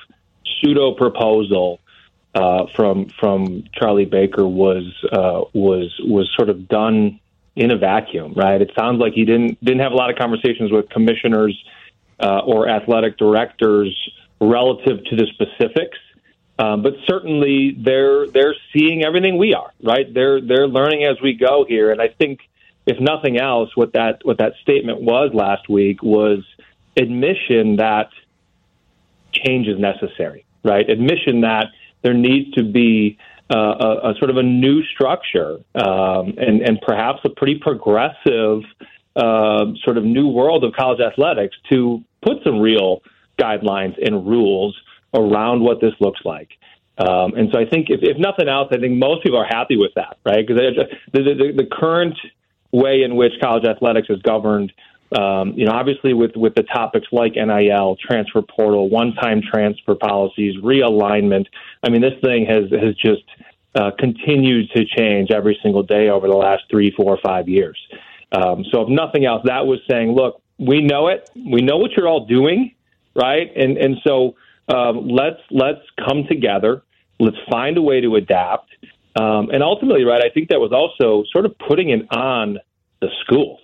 [0.45, 1.81] pseudo proposal
[2.35, 7.19] uh, from from Charlie Baker was uh, was was sort of done
[7.55, 8.61] in a vacuum, right?
[8.61, 11.55] It sounds like he didn't didn't have a lot of conversations with commissioners
[12.19, 13.95] uh, or athletic directors
[14.41, 15.97] relative to the specifics.
[16.57, 20.11] Um, but certainly they're they're seeing everything we are, right?
[20.11, 22.41] They're they're learning as we go here, and I think
[22.85, 26.43] if nothing else, what that what that statement was last week was
[26.95, 28.09] admission that
[29.31, 30.87] change is necessary, right?
[30.87, 31.67] Admission that
[32.03, 33.17] there needs to be
[33.53, 38.61] uh, a, a, sort of a new structure um, and, and perhaps a pretty progressive
[39.15, 43.01] uh, sort of new world of college athletics to put some real
[43.37, 44.75] guidelines and rules
[45.13, 46.49] around what this looks like.
[46.97, 49.77] Um, and so I think, if, if, nothing else, I think most people are happy
[49.77, 50.45] with that, right?
[50.45, 50.61] Because
[51.11, 52.17] the, the, the current
[52.71, 54.71] way in which college athletics is governed
[55.13, 60.55] um, you know, obviously with with the topics like NIL, transfer portal, one-time transfer policies,
[60.61, 61.45] realignment.
[61.83, 63.23] I mean, this thing has has just
[63.75, 67.77] uh, continued to change every single day over the last three, four, five years.
[68.31, 71.91] Um, so, if nothing else, that was saying, look, we know it, we know what
[71.91, 72.73] you're all doing,
[73.15, 73.51] right?
[73.55, 74.35] And and so
[74.67, 76.81] um, let's let's come together,
[77.19, 78.71] let's find a way to adapt,
[79.15, 80.23] um, and ultimately, right?
[80.23, 82.57] I think that was also sort of putting it on
[82.99, 83.59] the schools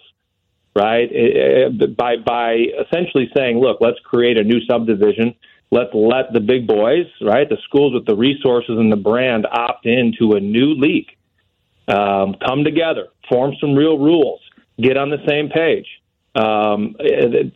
[0.75, 1.10] right?
[1.97, 5.36] by by essentially saying, look, let's create a new subdivision.
[5.71, 9.86] Let's let the big boys, right, the schools with the resources and the brand, opt
[9.86, 11.10] into a new league.
[11.88, 14.39] Um, come together, form some real rules,
[14.82, 15.88] get on the same page.
[16.36, 16.95] Um,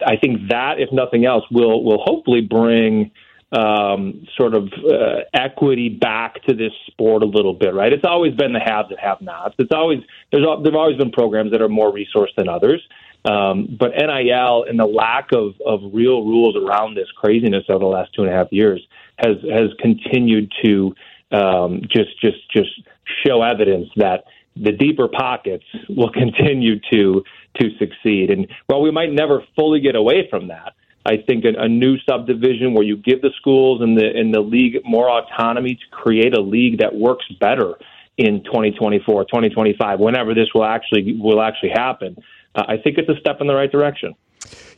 [0.05, 3.11] I think that, if nothing else, will will hopefully bring
[3.53, 7.93] um, sort of uh, equity back to this sport a little bit, right?
[7.93, 9.55] It's always been the haves and have-nots.
[9.59, 9.99] It's always
[10.31, 12.81] there's there've always been programs that are more resourced than others.
[13.25, 17.85] Um, but NIL and the lack of, of real rules around this craziness over the
[17.85, 18.85] last two and a half years
[19.17, 20.95] has has continued to
[21.31, 22.71] um, just just just
[23.25, 27.23] show evidence that the deeper pockets will continue to
[27.61, 28.31] to succeed.
[28.31, 30.73] And while we might never fully get away from that,
[31.05, 34.41] I think a, a new subdivision where you give the schools and the and the
[34.41, 37.75] league more autonomy to create a league that works better
[38.15, 42.15] in 2024, 2025, whenever this will actually will actually happen
[42.55, 44.15] uh, I think it's a step in the right direction.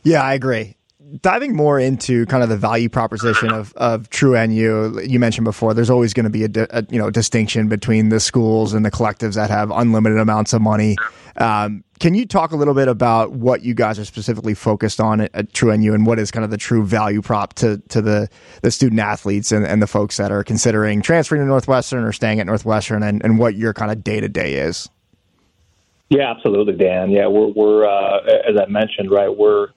[0.02, 0.76] Yeah, I agree.
[1.22, 5.72] Diving more into kind of the value proposition of, of True NU, you mentioned before,
[5.72, 8.90] there's always going to be a, a, you know distinction between the schools and the
[8.90, 10.96] collectives that have unlimited amounts of money.
[11.38, 15.20] Um, can you talk a little bit about what you guys are specifically focused on
[15.20, 18.28] at, at, True and what is kind of the true value prop to, to the,
[18.62, 22.40] the student athletes and, and the folks that are considering transferring to Northwestern or staying
[22.40, 24.88] at Northwestern and, and what your kind of day to day is?
[26.08, 27.10] Yeah, absolutely, Dan.
[27.10, 29.28] Yeah, we're we're uh, as I mentioned, right?
[29.28, 29.68] We're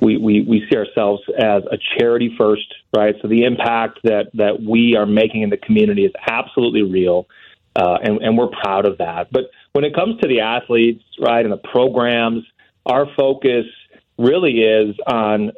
[0.00, 3.16] we, we, we see ourselves as a charity first, right?
[3.20, 7.26] So the impact that, that we are making in the community is absolutely real,
[7.74, 9.32] uh, and, and we're proud of that.
[9.32, 12.44] But when it comes to the athletes, right, and the programs,
[12.86, 13.66] our focus
[14.18, 15.52] really is on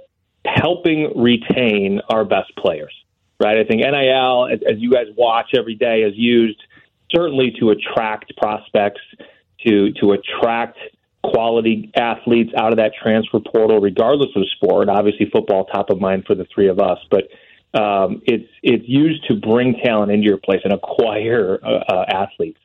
[0.44, 2.92] helping retain our best players,
[3.38, 3.58] right?
[3.58, 6.60] I think NIL, as, as you guys watch every day, is used
[7.10, 9.00] certainly to attract prospects,
[9.66, 10.78] to to attract
[11.22, 14.88] quality athletes out of that transfer portal, regardless of sport.
[14.88, 17.24] Obviously, football top of mind for the three of us, but
[17.78, 22.58] um, it's it's used to bring talent into your place and acquire uh, uh, athletes.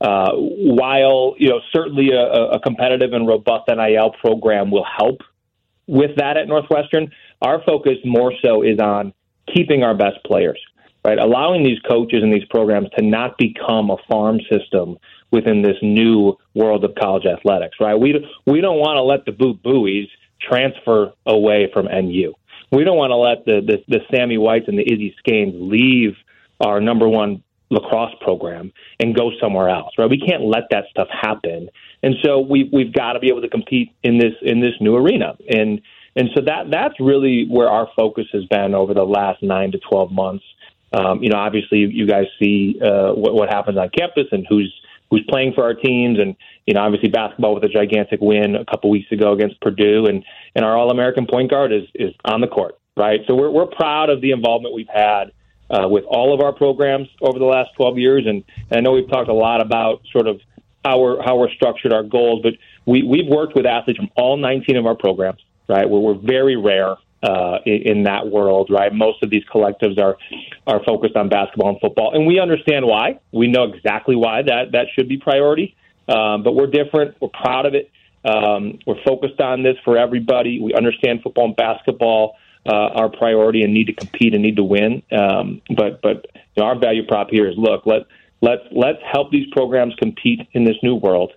[0.00, 5.22] Uh, while you know certainly a, a competitive and robust NIL program will help
[5.88, 7.10] with that at Northwestern,
[7.42, 9.12] our focus more so is on
[9.52, 10.60] keeping our best players,
[11.04, 11.18] right?
[11.18, 14.98] Allowing these coaches and these programs to not become a farm system
[15.32, 17.98] within this new world of college athletics, right?
[17.98, 20.08] We we don't want to let the Boo Buies
[20.40, 22.34] transfer away from NU.
[22.70, 26.14] We don't want to let the, the the Sammy Whites and the Izzy Scanes leave
[26.60, 30.08] our number one lacrosse program and go somewhere else, right?
[30.08, 31.68] We can't let that stuff happen,
[32.02, 34.96] and so we we've got to be able to compete in this in this new
[34.96, 35.80] arena, and
[36.16, 39.78] and so that that's really where our focus has been over the last nine to
[39.78, 40.44] twelve months.
[40.92, 44.72] Um, you know, obviously, you guys see uh, what, what happens on campus and who's
[45.10, 46.34] who's playing for our teams, and
[46.66, 50.24] you know, obviously basketball with a gigantic win a couple weeks ago against Purdue, and
[50.54, 53.20] and our All American point guard is is on the court, right?
[53.26, 55.32] So we're we're proud of the involvement we've had
[55.70, 58.92] uh, with all of our programs over the last 12 years, and, and I know
[58.92, 60.40] we've talked a lot about sort of
[60.84, 62.54] how we're how we're structured our goals, but
[62.86, 65.88] we we've worked with athletes from all 19 of our programs, right?
[65.88, 68.92] Where we're very rare uh, in, in that world, right?
[68.92, 70.16] Most of these collectives are
[70.66, 73.18] are focused on basketball and football, and we understand why.
[73.32, 75.76] We know exactly why that that should be priority,
[76.08, 77.16] um, but we're different.
[77.20, 77.90] We're proud of it.
[78.24, 80.60] Um, we're focused on this for everybody.
[80.60, 84.64] We understand football and basketball uh, our priority and need to compete and need to
[84.64, 85.02] win.
[85.12, 88.06] Um, but but you know, our value prop here is look let
[88.40, 91.32] let's let's help these programs compete in this new world.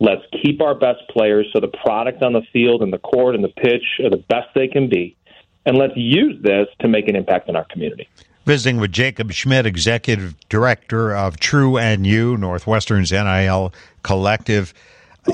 [0.00, 3.44] Let's keep our best players so the product on the field and the court and
[3.44, 5.16] the pitch are the best they can be
[5.64, 8.08] and let's use this to make an impact in our community.
[8.44, 14.74] Visiting with Jacob Schmidt, Executive Director of True NU, Northwestern's NIL Collective.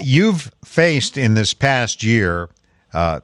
[0.03, 2.51] You've faced in this past year
[2.93, 3.21] uh,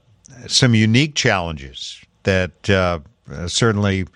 [0.47, 3.01] some unique challenges that uh,
[3.47, 4.07] certainly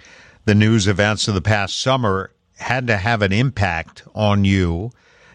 [0.45, 4.91] the news events of the past summer had to have an impact on you.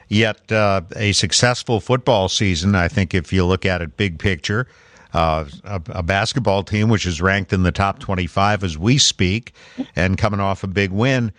[0.10, 4.68] Yet, uh, a successful football season, I think, if you look at it big picture,
[5.14, 9.54] uh, a, a, basketball team which is ranked in the top 25 as we speak
[9.96, 11.32] and coming off a big win.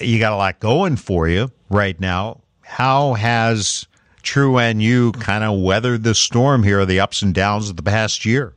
[0.00, 2.40] You got a lot going for you right now.
[2.62, 3.86] How has
[4.22, 8.24] True NU kind of weathered the storm here, the ups and downs of the past
[8.24, 8.54] year?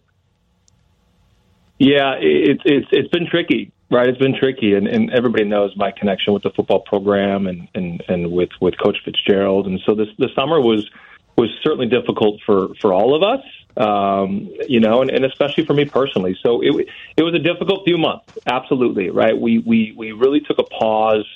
[1.78, 4.08] Yeah, it's it's it's been tricky, right?
[4.08, 8.02] It's been tricky, and, and everybody knows my connection with the football program and, and,
[8.08, 10.90] and with with Coach Fitzgerald, and so this the summer was
[11.38, 13.44] was certainly difficult for for all of us
[13.78, 16.38] um, you know, and, and especially for me personally.
[16.42, 19.38] So it it was a difficult few months, absolutely, right?
[19.40, 21.28] We we we really took a pause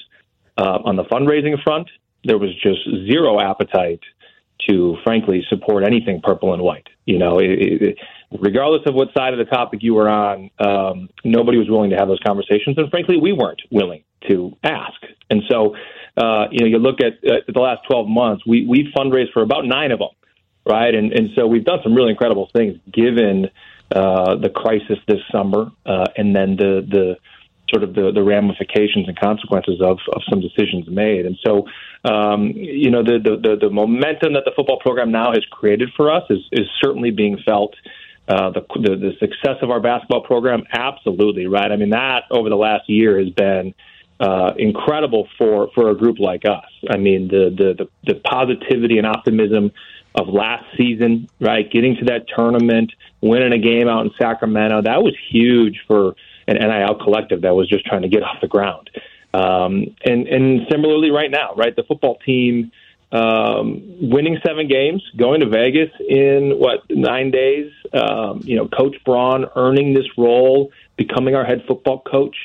[0.58, 1.90] uh, on the fundraising front.
[2.24, 4.02] There was just zero appetite
[4.70, 6.88] to, frankly, support anything purple and white.
[7.06, 7.98] You know, it, it,
[8.38, 11.96] regardless of what side of the topic you were on, um, nobody was willing to
[11.96, 15.02] have those conversations, and frankly, we weren't willing to ask.
[15.30, 15.76] And so,
[16.18, 19.42] uh, you know, you look at, uh, the last 12 months, we we fundraised for
[19.42, 20.10] about nine of them
[20.70, 20.94] right?
[20.94, 23.48] And and so we've done some really incredible things given
[23.94, 27.16] uh, the crisis this summer, uh, and then the the
[27.70, 31.28] sort of the, the ramifications and consequences of, of some decisions made.
[31.28, 31.68] And so,
[32.04, 36.12] um, you know, the, the, the, momentum that the football program now has created for
[36.12, 37.76] us is, is certainly being felt.
[38.30, 41.72] Uh, the, the, the success of our basketball program, absolutely right.
[41.72, 43.74] I mean, that over the last year has been
[44.20, 46.70] uh, incredible for, for a group like us.
[46.92, 49.72] I mean, the, the, the, the positivity and optimism
[50.14, 51.72] of last season, right?
[51.72, 56.16] Getting to that tournament, winning a game out in Sacramento, that was huge for
[56.48, 58.92] an NIL collective that was just trying to get off the ground.
[59.34, 62.72] Um, and, and similarly, right now, right, the football team
[63.12, 67.72] um, winning seven games, going to Vegas in what nine days.
[67.94, 72.36] Um, you know, Coach Braun earning this role, becoming our head football coach.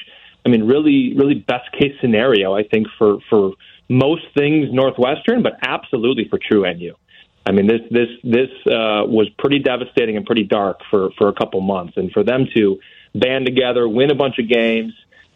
[0.47, 3.53] I mean, really, really best case scenario, I think for for
[3.89, 6.95] most things Northwestern, but absolutely for True NU.
[7.47, 11.35] I mean, this this this uh, was pretty devastating and pretty dark for for a
[11.35, 12.79] couple months, and for them to
[13.15, 14.95] band together, win a bunch of games.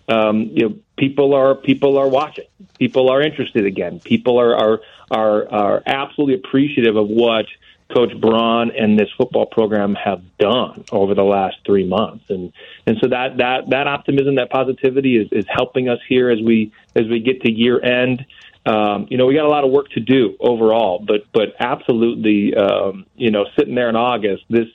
[0.09, 2.47] Um, you know, people are people are watching.
[2.79, 4.01] People are interested again.
[4.01, 4.81] People are are
[5.11, 7.47] are, are absolutely appreciative of what
[7.95, 12.53] Coach Braun and this football program have done over the last three months, and
[12.87, 16.73] and so that that that optimism, that positivity is, is helping us here as we
[16.95, 18.25] as we get to year end
[18.69, 22.55] um, you know, we got a lot of work to do overall, but but absolutely,
[22.55, 24.67] um, you know, sitting there in August, this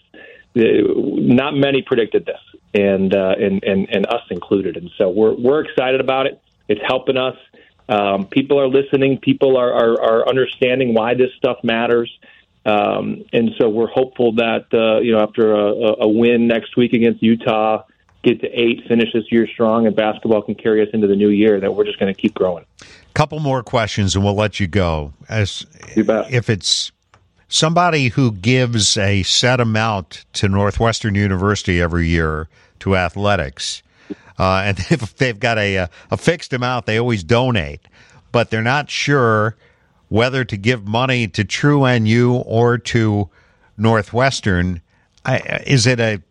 [0.56, 0.62] uh,
[0.96, 2.40] not many predicted this,
[2.74, 4.78] and uh, and, and and us included.
[4.78, 6.42] And so we're we're excited about it.
[6.68, 7.38] It's helping us.
[7.90, 9.18] Um, people are listening.
[9.18, 12.10] People are, are, are understanding why this stuff matters.
[12.66, 16.94] Um, and so we're hopeful that uh, you know after a, a win next week
[16.94, 17.84] against Utah,
[18.24, 21.30] get to eight, finish this year strong, and basketball can carry us into the new
[21.30, 21.60] year.
[21.60, 22.66] That we're just going to keep growing.
[23.14, 25.14] Couple more questions, and we'll let you go.
[25.28, 26.92] As You if it's
[27.48, 32.48] somebody who gives a set amount to Northwestern University every year
[32.80, 33.84] to athletics,
[34.38, 37.82] uh, and if they've got a a fixed amount, they always donate,
[38.32, 39.56] but they're not sure
[40.10, 43.30] whether to give money to True NU or to
[43.78, 44.82] Northwestern.
[45.26, 46.22] I, is it a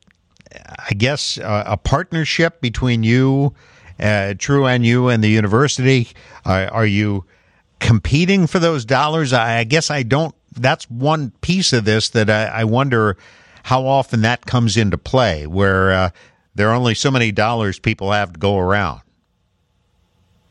[0.88, 3.54] I guess uh, a partnership between you,
[3.98, 6.08] uh, True NU, and the university.
[6.44, 7.24] Uh, are you
[7.80, 9.32] competing for those dollars?
[9.32, 10.34] I, I, guess I don't.
[10.53, 13.16] That's one piece of this that I, I wonder
[13.64, 16.11] how often that comes into play, where uh,
[16.55, 19.00] there are only so many dollars people have to go around.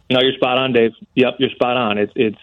[0.10, 0.92] No, you're spot on, Dave.
[1.16, 1.98] Yep, you're spot on.
[1.98, 2.40] It's it's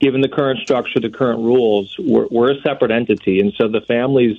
[0.00, 3.80] given the current structure, the current rules, we're, we're a separate entity, and so the
[3.82, 4.36] families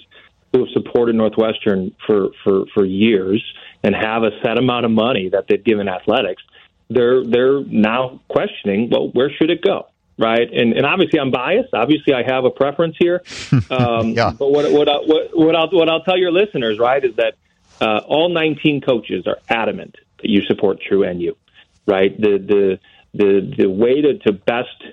[0.53, 3.43] who have supported Northwestern for, for, for years
[3.83, 6.41] and have a set amount of money that they've given athletics,
[6.89, 9.87] they're they're now questioning, well, where should it go?
[10.19, 11.73] Right, and and obviously I'm biased.
[11.73, 13.23] Obviously I have a preference here.
[13.69, 14.31] Um, yeah.
[14.31, 17.35] But what what I, what what I'll what I'll tell your listeners, right, is that
[17.81, 21.35] uh, all 19 coaches are adamant that you support True NU.
[21.85, 22.79] Right, the the
[23.13, 24.83] the the way to to best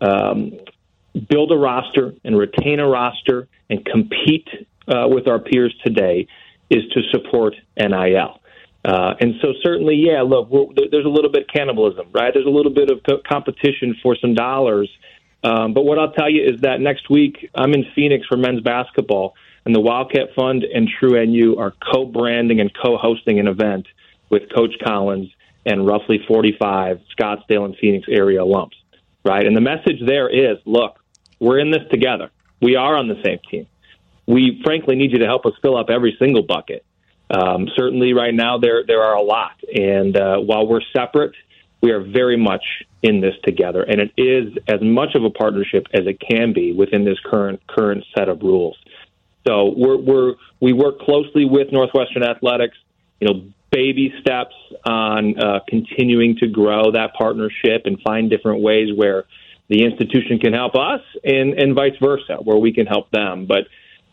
[0.00, 0.58] um,
[1.28, 4.48] build a roster and retain a roster and compete
[4.88, 6.26] uh, with our peers today
[6.70, 8.40] is to support NIL.
[8.84, 10.50] Uh, and so, certainly, yeah, look,
[10.90, 12.32] there's a little bit of cannibalism, right?
[12.34, 14.90] There's a little bit of co- competition for some dollars.
[15.42, 18.60] Um, but what I'll tell you is that next week I'm in Phoenix for men's
[18.60, 23.48] basketball, and the Wildcat Fund and True NU are co branding and co hosting an
[23.48, 23.86] event
[24.28, 25.30] with Coach Collins
[25.64, 28.76] and roughly 45 Scottsdale and Phoenix area lumps,
[29.24, 29.46] right?
[29.46, 30.98] And the message there is look,
[31.40, 32.30] we're in this together.
[32.60, 33.66] We are on the same team
[34.26, 36.84] we frankly need you to help us fill up every single bucket.
[37.34, 41.34] Um, certainly, right now there there are a lot, and uh, while we're separate,
[41.82, 42.64] we are very much
[43.02, 46.72] in this together, and it is as much of a partnership as it can be
[46.72, 48.76] within this current current set of rules.
[49.46, 52.76] So we're, we're we work closely with Northwestern Athletics.
[53.20, 54.54] You know, baby steps
[54.84, 59.24] on uh, continuing to grow that partnership and find different ways where
[59.68, 63.66] the institution can help us, and and vice versa, where we can help them, but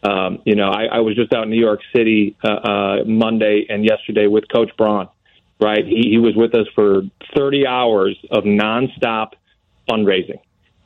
[0.04, 3.66] um, you know, I, I was just out in New York City uh, uh, Monday
[3.70, 5.10] and yesterday with Coach Braun.
[5.60, 7.04] Right, he, he was with us for
[7.36, 9.34] 30 hours of nonstop
[9.88, 10.40] fundraising,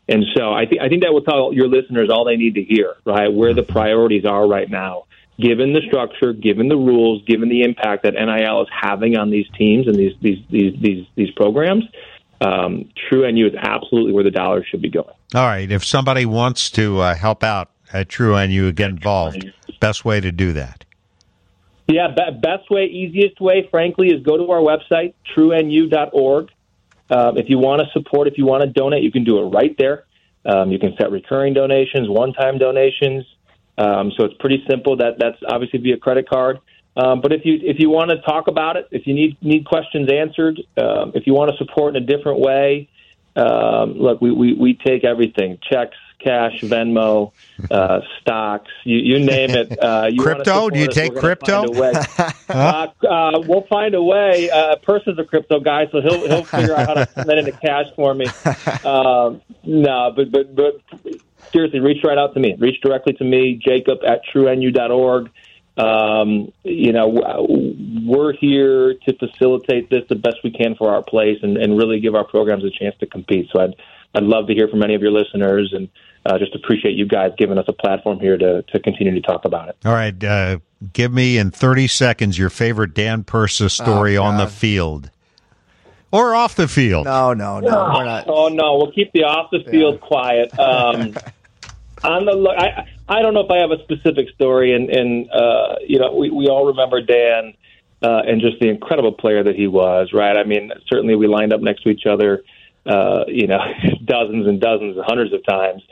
[0.09, 2.61] and so I think I think that will tell your listeners all they need to
[2.61, 2.95] hear.
[3.05, 5.05] Right, where the priorities are right now,
[5.39, 9.47] given the structure, given the rules, given the impact that NIL is having on these
[9.57, 11.86] teams and these these these these, these programs.
[12.41, 15.07] Um, True NU is absolutely where the dollars should be going.
[15.34, 19.51] All right, if somebody wants to uh, help out at True NU get involved.
[19.79, 20.86] Best way to do that.
[21.88, 26.49] Yeah, be- best way, easiest way, frankly, is go to our website, truenu.org.
[27.09, 29.49] Um, if you want to support, if you want to donate, you can do it
[29.49, 30.05] right there.
[30.45, 33.25] Um, you can set recurring donations, one-time donations.
[33.77, 34.97] Um, so it's pretty simple.
[34.97, 36.59] That that's obviously via credit card.
[36.97, 39.65] Um, but if you if you want to talk about it, if you need need
[39.65, 42.88] questions answered, um, if you want to support in a different way,
[43.36, 47.32] um, look, we, we we take everything: checks, cash, Venmo,
[47.69, 49.78] uh, stocks, you, you name it.
[49.82, 50.69] Uh, you crypto?
[50.69, 51.71] Do you us, take crypto?
[52.49, 54.49] uh, uh, we'll find a way.
[54.49, 57.51] Uh, Persa's a crypto guy, so he'll he'll figure out how to send it into
[57.51, 58.26] cash for me.
[58.86, 60.82] Um, no, but but but
[61.51, 62.55] seriously, reach right out to me.
[62.57, 65.30] Reach directly to me, Jacob at truenu.org.
[65.78, 67.07] Um, you know,
[68.05, 71.99] we're here to facilitate this the best we can for our place and, and really
[71.99, 73.49] give our programs a chance to compete.
[73.51, 73.76] So I'd
[74.15, 75.89] I'd love to hear from any of your listeners and
[76.26, 79.45] uh, just appreciate you guys giving us a platform here to, to continue to talk
[79.45, 79.78] about it.
[79.86, 80.23] All right.
[80.23, 80.59] Uh,
[80.93, 85.11] give me in 30 seconds your favorite Dan Persa story oh, on the field
[86.11, 87.05] or off the field.
[87.05, 87.69] No, no, no.
[87.69, 88.26] Oh, we're not.
[88.28, 88.78] Oh, no.
[88.78, 90.07] We'll keep the off the field yeah.
[90.07, 90.59] quiet.
[90.59, 91.15] Um,
[92.03, 95.76] on the I, I don't know if I have a specific story, and, and uh,
[95.88, 97.53] you know, we, we all remember Dan.
[98.01, 100.38] Uh, and just the incredible player that he was, right?
[100.38, 102.43] I mean, certainly we lined up next to each other
[102.86, 103.59] uh, you know,
[104.05, 105.84] dozens and dozens, and hundreds of times.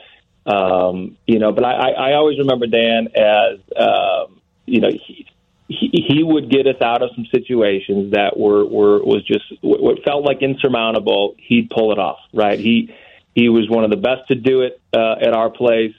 [0.46, 5.26] Um, you know, but I, I always remember Dan as, um, you know, he,
[5.68, 10.04] he, he would get us out of some situations that were, were was just what
[10.04, 11.34] felt like insurmountable.
[11.38, 12.58] He'd pull it off, right?
[12.58, 12.94] He
[13.34, 15.94] he was one of the best to do it uh, at our place.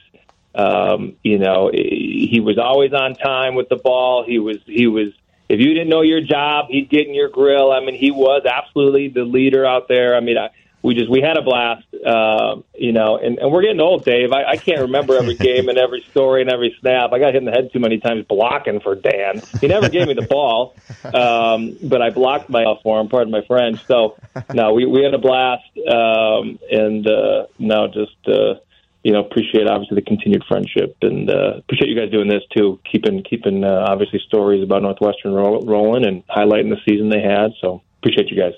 [0.53, 4.23] Um, you know, he was always on time with the ball.
[4.25, 5.11] He was he was
[5.49, 7.71] if you didn't know your job, he'd get in your grill.
[7.71, 10.15] I mean, he was absolutely the leader out there.
[10.15, 10.49] I mean, I,
[10.85, 13.17] we just we had a blast, uh, you know.
[13.17, 14.31] And, and we're getting old, Dave.
[14.31, 17.11] I, I can't remember every game and every story and every snap.
[17.11, 19.41] I got hit in the head too many times blocking for Dan.
[19.59, 20.75] He never gave me the ball,
[21.05, 23.09] um, but I blocked myself for him.
[23.09, 23.83] Pardon my French.
[23.87, 24.15] So
[24.53, 28.15] no, we we had a blast, um, and uh, no, just.
[28.27, 28.59] Uh,
[29.03, 32.79] you know, appreciate obviously the continued friendship, and uh, appreciate you guys doing this too,
[32.91, 37.51] keeping keeping uh, obviously stories about Northwestern rolling and highlighting the season they had.
[37.61, 38.53] So appreciate you guys.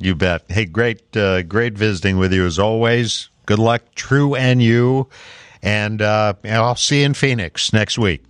[0.00, 0.42] You bet.
[0.48, 3.28] Hey, great, uh, great visiting with you as always.
[3.46, 5.04] Good luck, True NU,
[5.62, 8.24] and uh, I'll see you in Phoenix next week.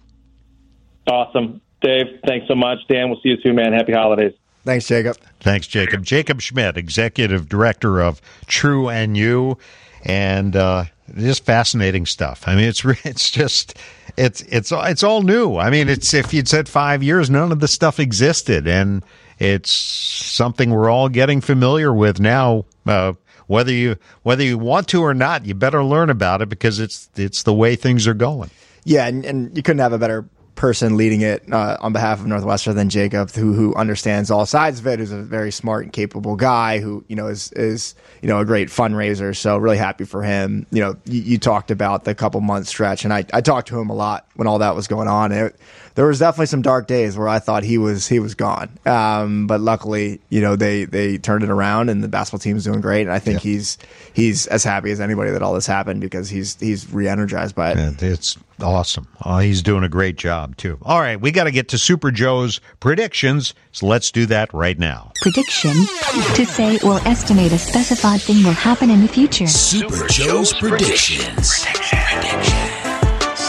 [1.06, 2.06] Awesome, Dave.
[2.26, 3.10] Thanks so much, Dan.
[3.10, 3.72] We'll see you soon, man.
[3.72, 4.32] Happy holidays.
[4.64, 5.16] Thanks, Jacob.
[5.40, 6.04] Thanks, Jacob.
[6.04, 9.56] Jacob Schmidt, executive director of True NU,
[10.04, 10.84] and uh,
[11.16, 12.44] just fascinating stuff.
[12.46, 13.78] I mean, it's it's just
[14.16, 15.56] it's it's it's all new.
[15.56, 19.04] I mean, it's if you'd said five years, none of this stuff existed, and
[19.44, 22.64] it's something we're all getting familiar with now.
[22.86, 23.14] Uh,
[23.46, 27.10] whether you whether you want to or not, you better learn about it because it's
[27.16, 28.50] it's the way things are going.
[28.84, 32.26] Yeah, and, and you couldn't have a better person leading it uh, on behalf of
[32.26, 35.92] Northwestern than Jacob, who who understands all sides of it, who's a very smart and
[35.92, 39.36] capable guy, who you know is is you know a great fundraiser.
[39.36, 40.66] So really happy for him.
[40.70, 43.78] You know, you, you talked about the couple month stretch, and I I talked to
[43.78, 45.32] him a lot when all that was going on.
[45.32, 45.56] It,
[45.94, 48.70] there was definitely some dark days where I thought he was he was gone.
[48.84, 52.80] Um, but luckily, you know, they they turned it around and the basketball team's doing
[52.80, 53.02] great.
[53.02, 53.50] And I think yeah.
[53.50, 53.78] he's
[54.12, 57.76] he's as happy as anybody that all this happened because he's he's re-energized by it.
[57.78, 59.06] Yeah, it's awesome.
[59.24, 60.78] Oh, he's doing a great job too.
[60.82, 64.78] All right, we got to get to Super Joe's predictions, so let's do that right
[64.78, 65.12] now.
[65.22, 69.46] Prediction to say or estimate a specified thing will happen in the future.
[69.46, 71.64] Super Joe's predictions.
[71.64, 72.73] predictions.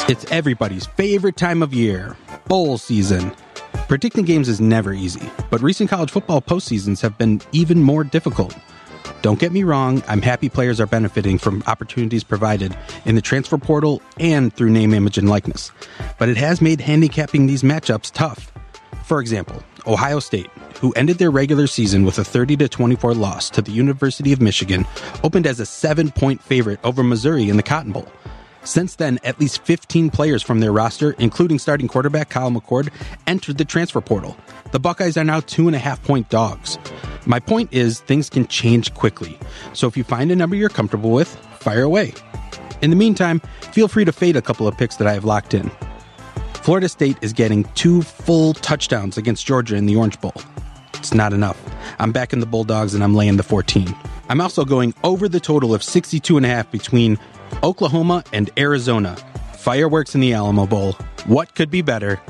[0.08, 2.16] It's everybody's favorite time of year
[2.48, 3.32] bowl season.
[3.88, 8.56] Predicting games is never easy, but recent college football postseasons have been even more difficult.
[9.24, 13.58] Don't get me wrong, I'm happy players are benefiting from opportunities provided in the transfer
[13.58, 15.72] portal and through name, image, and likeness.
[16.20, 18.52] But it has made handicapping these matchups tough.
[19.06, 20.52] For example, Ohio State,
[20.82, 24.86] who ended their regular season with a 30 24 loss to the University of Michigan,
[25.24, 28.08] opened as a 7-point favorite over Missouri in the Cotton Bowl.
[28.66, 32.92] Since then, at least 15 players from their roster, including starting quarterback Kyle McCord,
[33.28, 34.36] entered the transfer portal.
[34.72, 36.78] The Buckeyes are now two and a half point dogs.
[37.28, 39.38] My point is, things can change quickly.
[39.74, 42.14] So if you find a number you're comfortable with, fire away.
[42.82, 43.40] In the meantime,
[43.72, 45.72] feel free to fade a couple of picks that I have locked in.
[46.56, 50.34] Florida State is getting two full touchdowns against Georgia in the Orange Bowl.
[50.96, 51.64] It's not enough.
[52.00, 53.96] I'm backing the Bulldogs and I'm laying the 14.
[54.28, 57.20] I'm also going over the total of 62 and a half between
[57.64, 59.16] Oklahoma and Arizona.
[59.58, 60.94] Fireworks in the Alamo Bowl.
[61.26, 62.22] What could be better?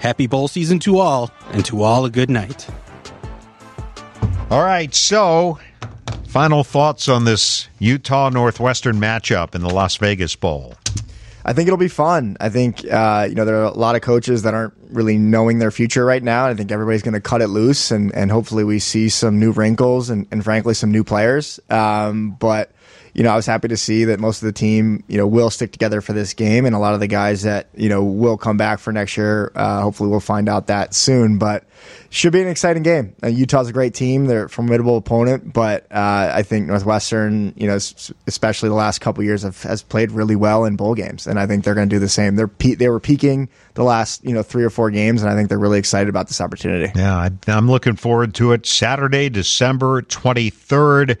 [0.00, 2.68] Happy bowl season to all, and to all a good night.
[4.50, 5.58] All right, so
[6.26, 10.74] final thoughts on this Utah Northwestern matchup in the Las Vegas Bowl.
[11.44, 12.36] I think it'll be fun.
[12.40, 15.58] I think uh, you know there are a lot of coaches that aren't really knowing
[15.58, 16.46] their future right now.
[16.46, 19.52] I think everybody's going to cut it loose, and, and hopefully we see some new
[19.52, 21.58] wrinkles and, and frankly some new players.
[21.70, 22.70] Um, but
[23.14, 25.50] you know, I was happy to see that most of the team, you know, will
[25.50, 28.36] stick together for this game, and a lot of the guys that you know will
[28.36, 29.52] come back for next year.
[29.54, 31.38] Uh, hopefully, we'll find out that soon.
[31.38, 31.64] But
[32.10, 33.14] should be an exciting game.
[33.22, 35.52] Uh, Utah's a great team; they're a formidable opponent.
[35.52, 37.76] But uh, I think Northwestern, you know,
[38.26, 41.46] especially the last couple years, have, has played really well in bowl games, and I
[41.46, 42.36] think they're going to do the same.
[42.36, 45.34] They're pe- they were peaking the last you know three or four games, and I
[45.34, 46.92] think they're really excited about this opportunity.
[46.94, 48.66] Yeah, I'm looking forward to it.
[48.66, 51.18] Saturday, December twenty third,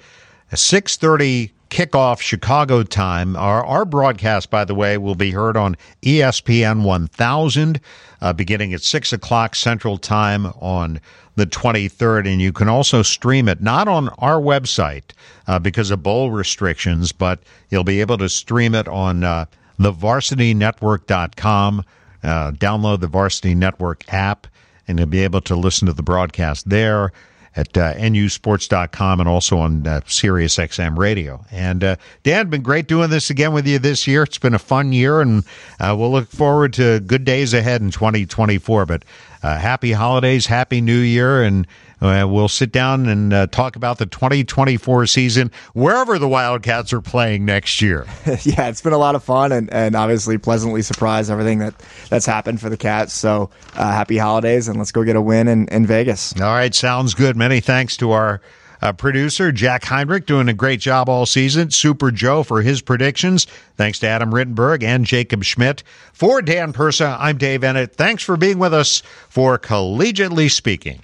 [0.54, 3.36] six thirty kickoff Chicago time.
[3.36, 7.80] Our, our broadcast, by the way, will be heard on ESPN 1000
[8.20, 11.00] uh, beginning at 6 o'clock Central Time on
[11.36, 12.26] the 23rd.
[12.26, 15.12] And you can also stream it, not on our website
[15.46, 17.40] uh, because of bowl restrictions, but
[17.70, 19.46] you'll be able to stream it on uh,
[19.78, 21.84] thevarsitynetwork.com.
[22.22, 24.48] Uh, download the Varsity Network app,
[24.88, 27.12] and you'll be able to listen to the broadcast there
[27.58, 31.44] at uh, nusports.com and also on uh, Sirius XM radio.
[31.50, 34.22] And uh, Dan, been great doing this again with you this year.
[34.22, 35.42] It's been a fun year, and
[35.80, 38.86] uh, we'll look forward to good days ahead in 2024.
[38.86, 39.02] But
[39.42, 41.66] uh, happy holidays, happy new year, and
[42.00, 47.00] uh, we'll sit down and uh, talk about the 2024 season wherever the Wildcats are
[47.00, 48.06] playing next year.
[48.42, 51.74] yeah, it's been a lot of fun and, and obviously pleasantly surprised everything that,
[52.08, 53.12] that's happened for the Cats.
[53.12, 56.34] So uh, happy holidays and let's go get a win in, in Vegas.
[56.40, 57.36] All right, sounds good.
[57.36, 58.40] Many thanks to our
[58.80, 61.72] Uh, producer Jack Heinrich doing a great job all season.
[61.72, 63.44] Super Joe for his predictions.
[63.76, 65.82] Thanks to Adam Rittenberg and Jacob Schmidt.
[66.12, 67.94] For Dan Persa, I'm Dave Eanet.
[67.94, 71.00] Thanks for being with us for Collegiately Speaking.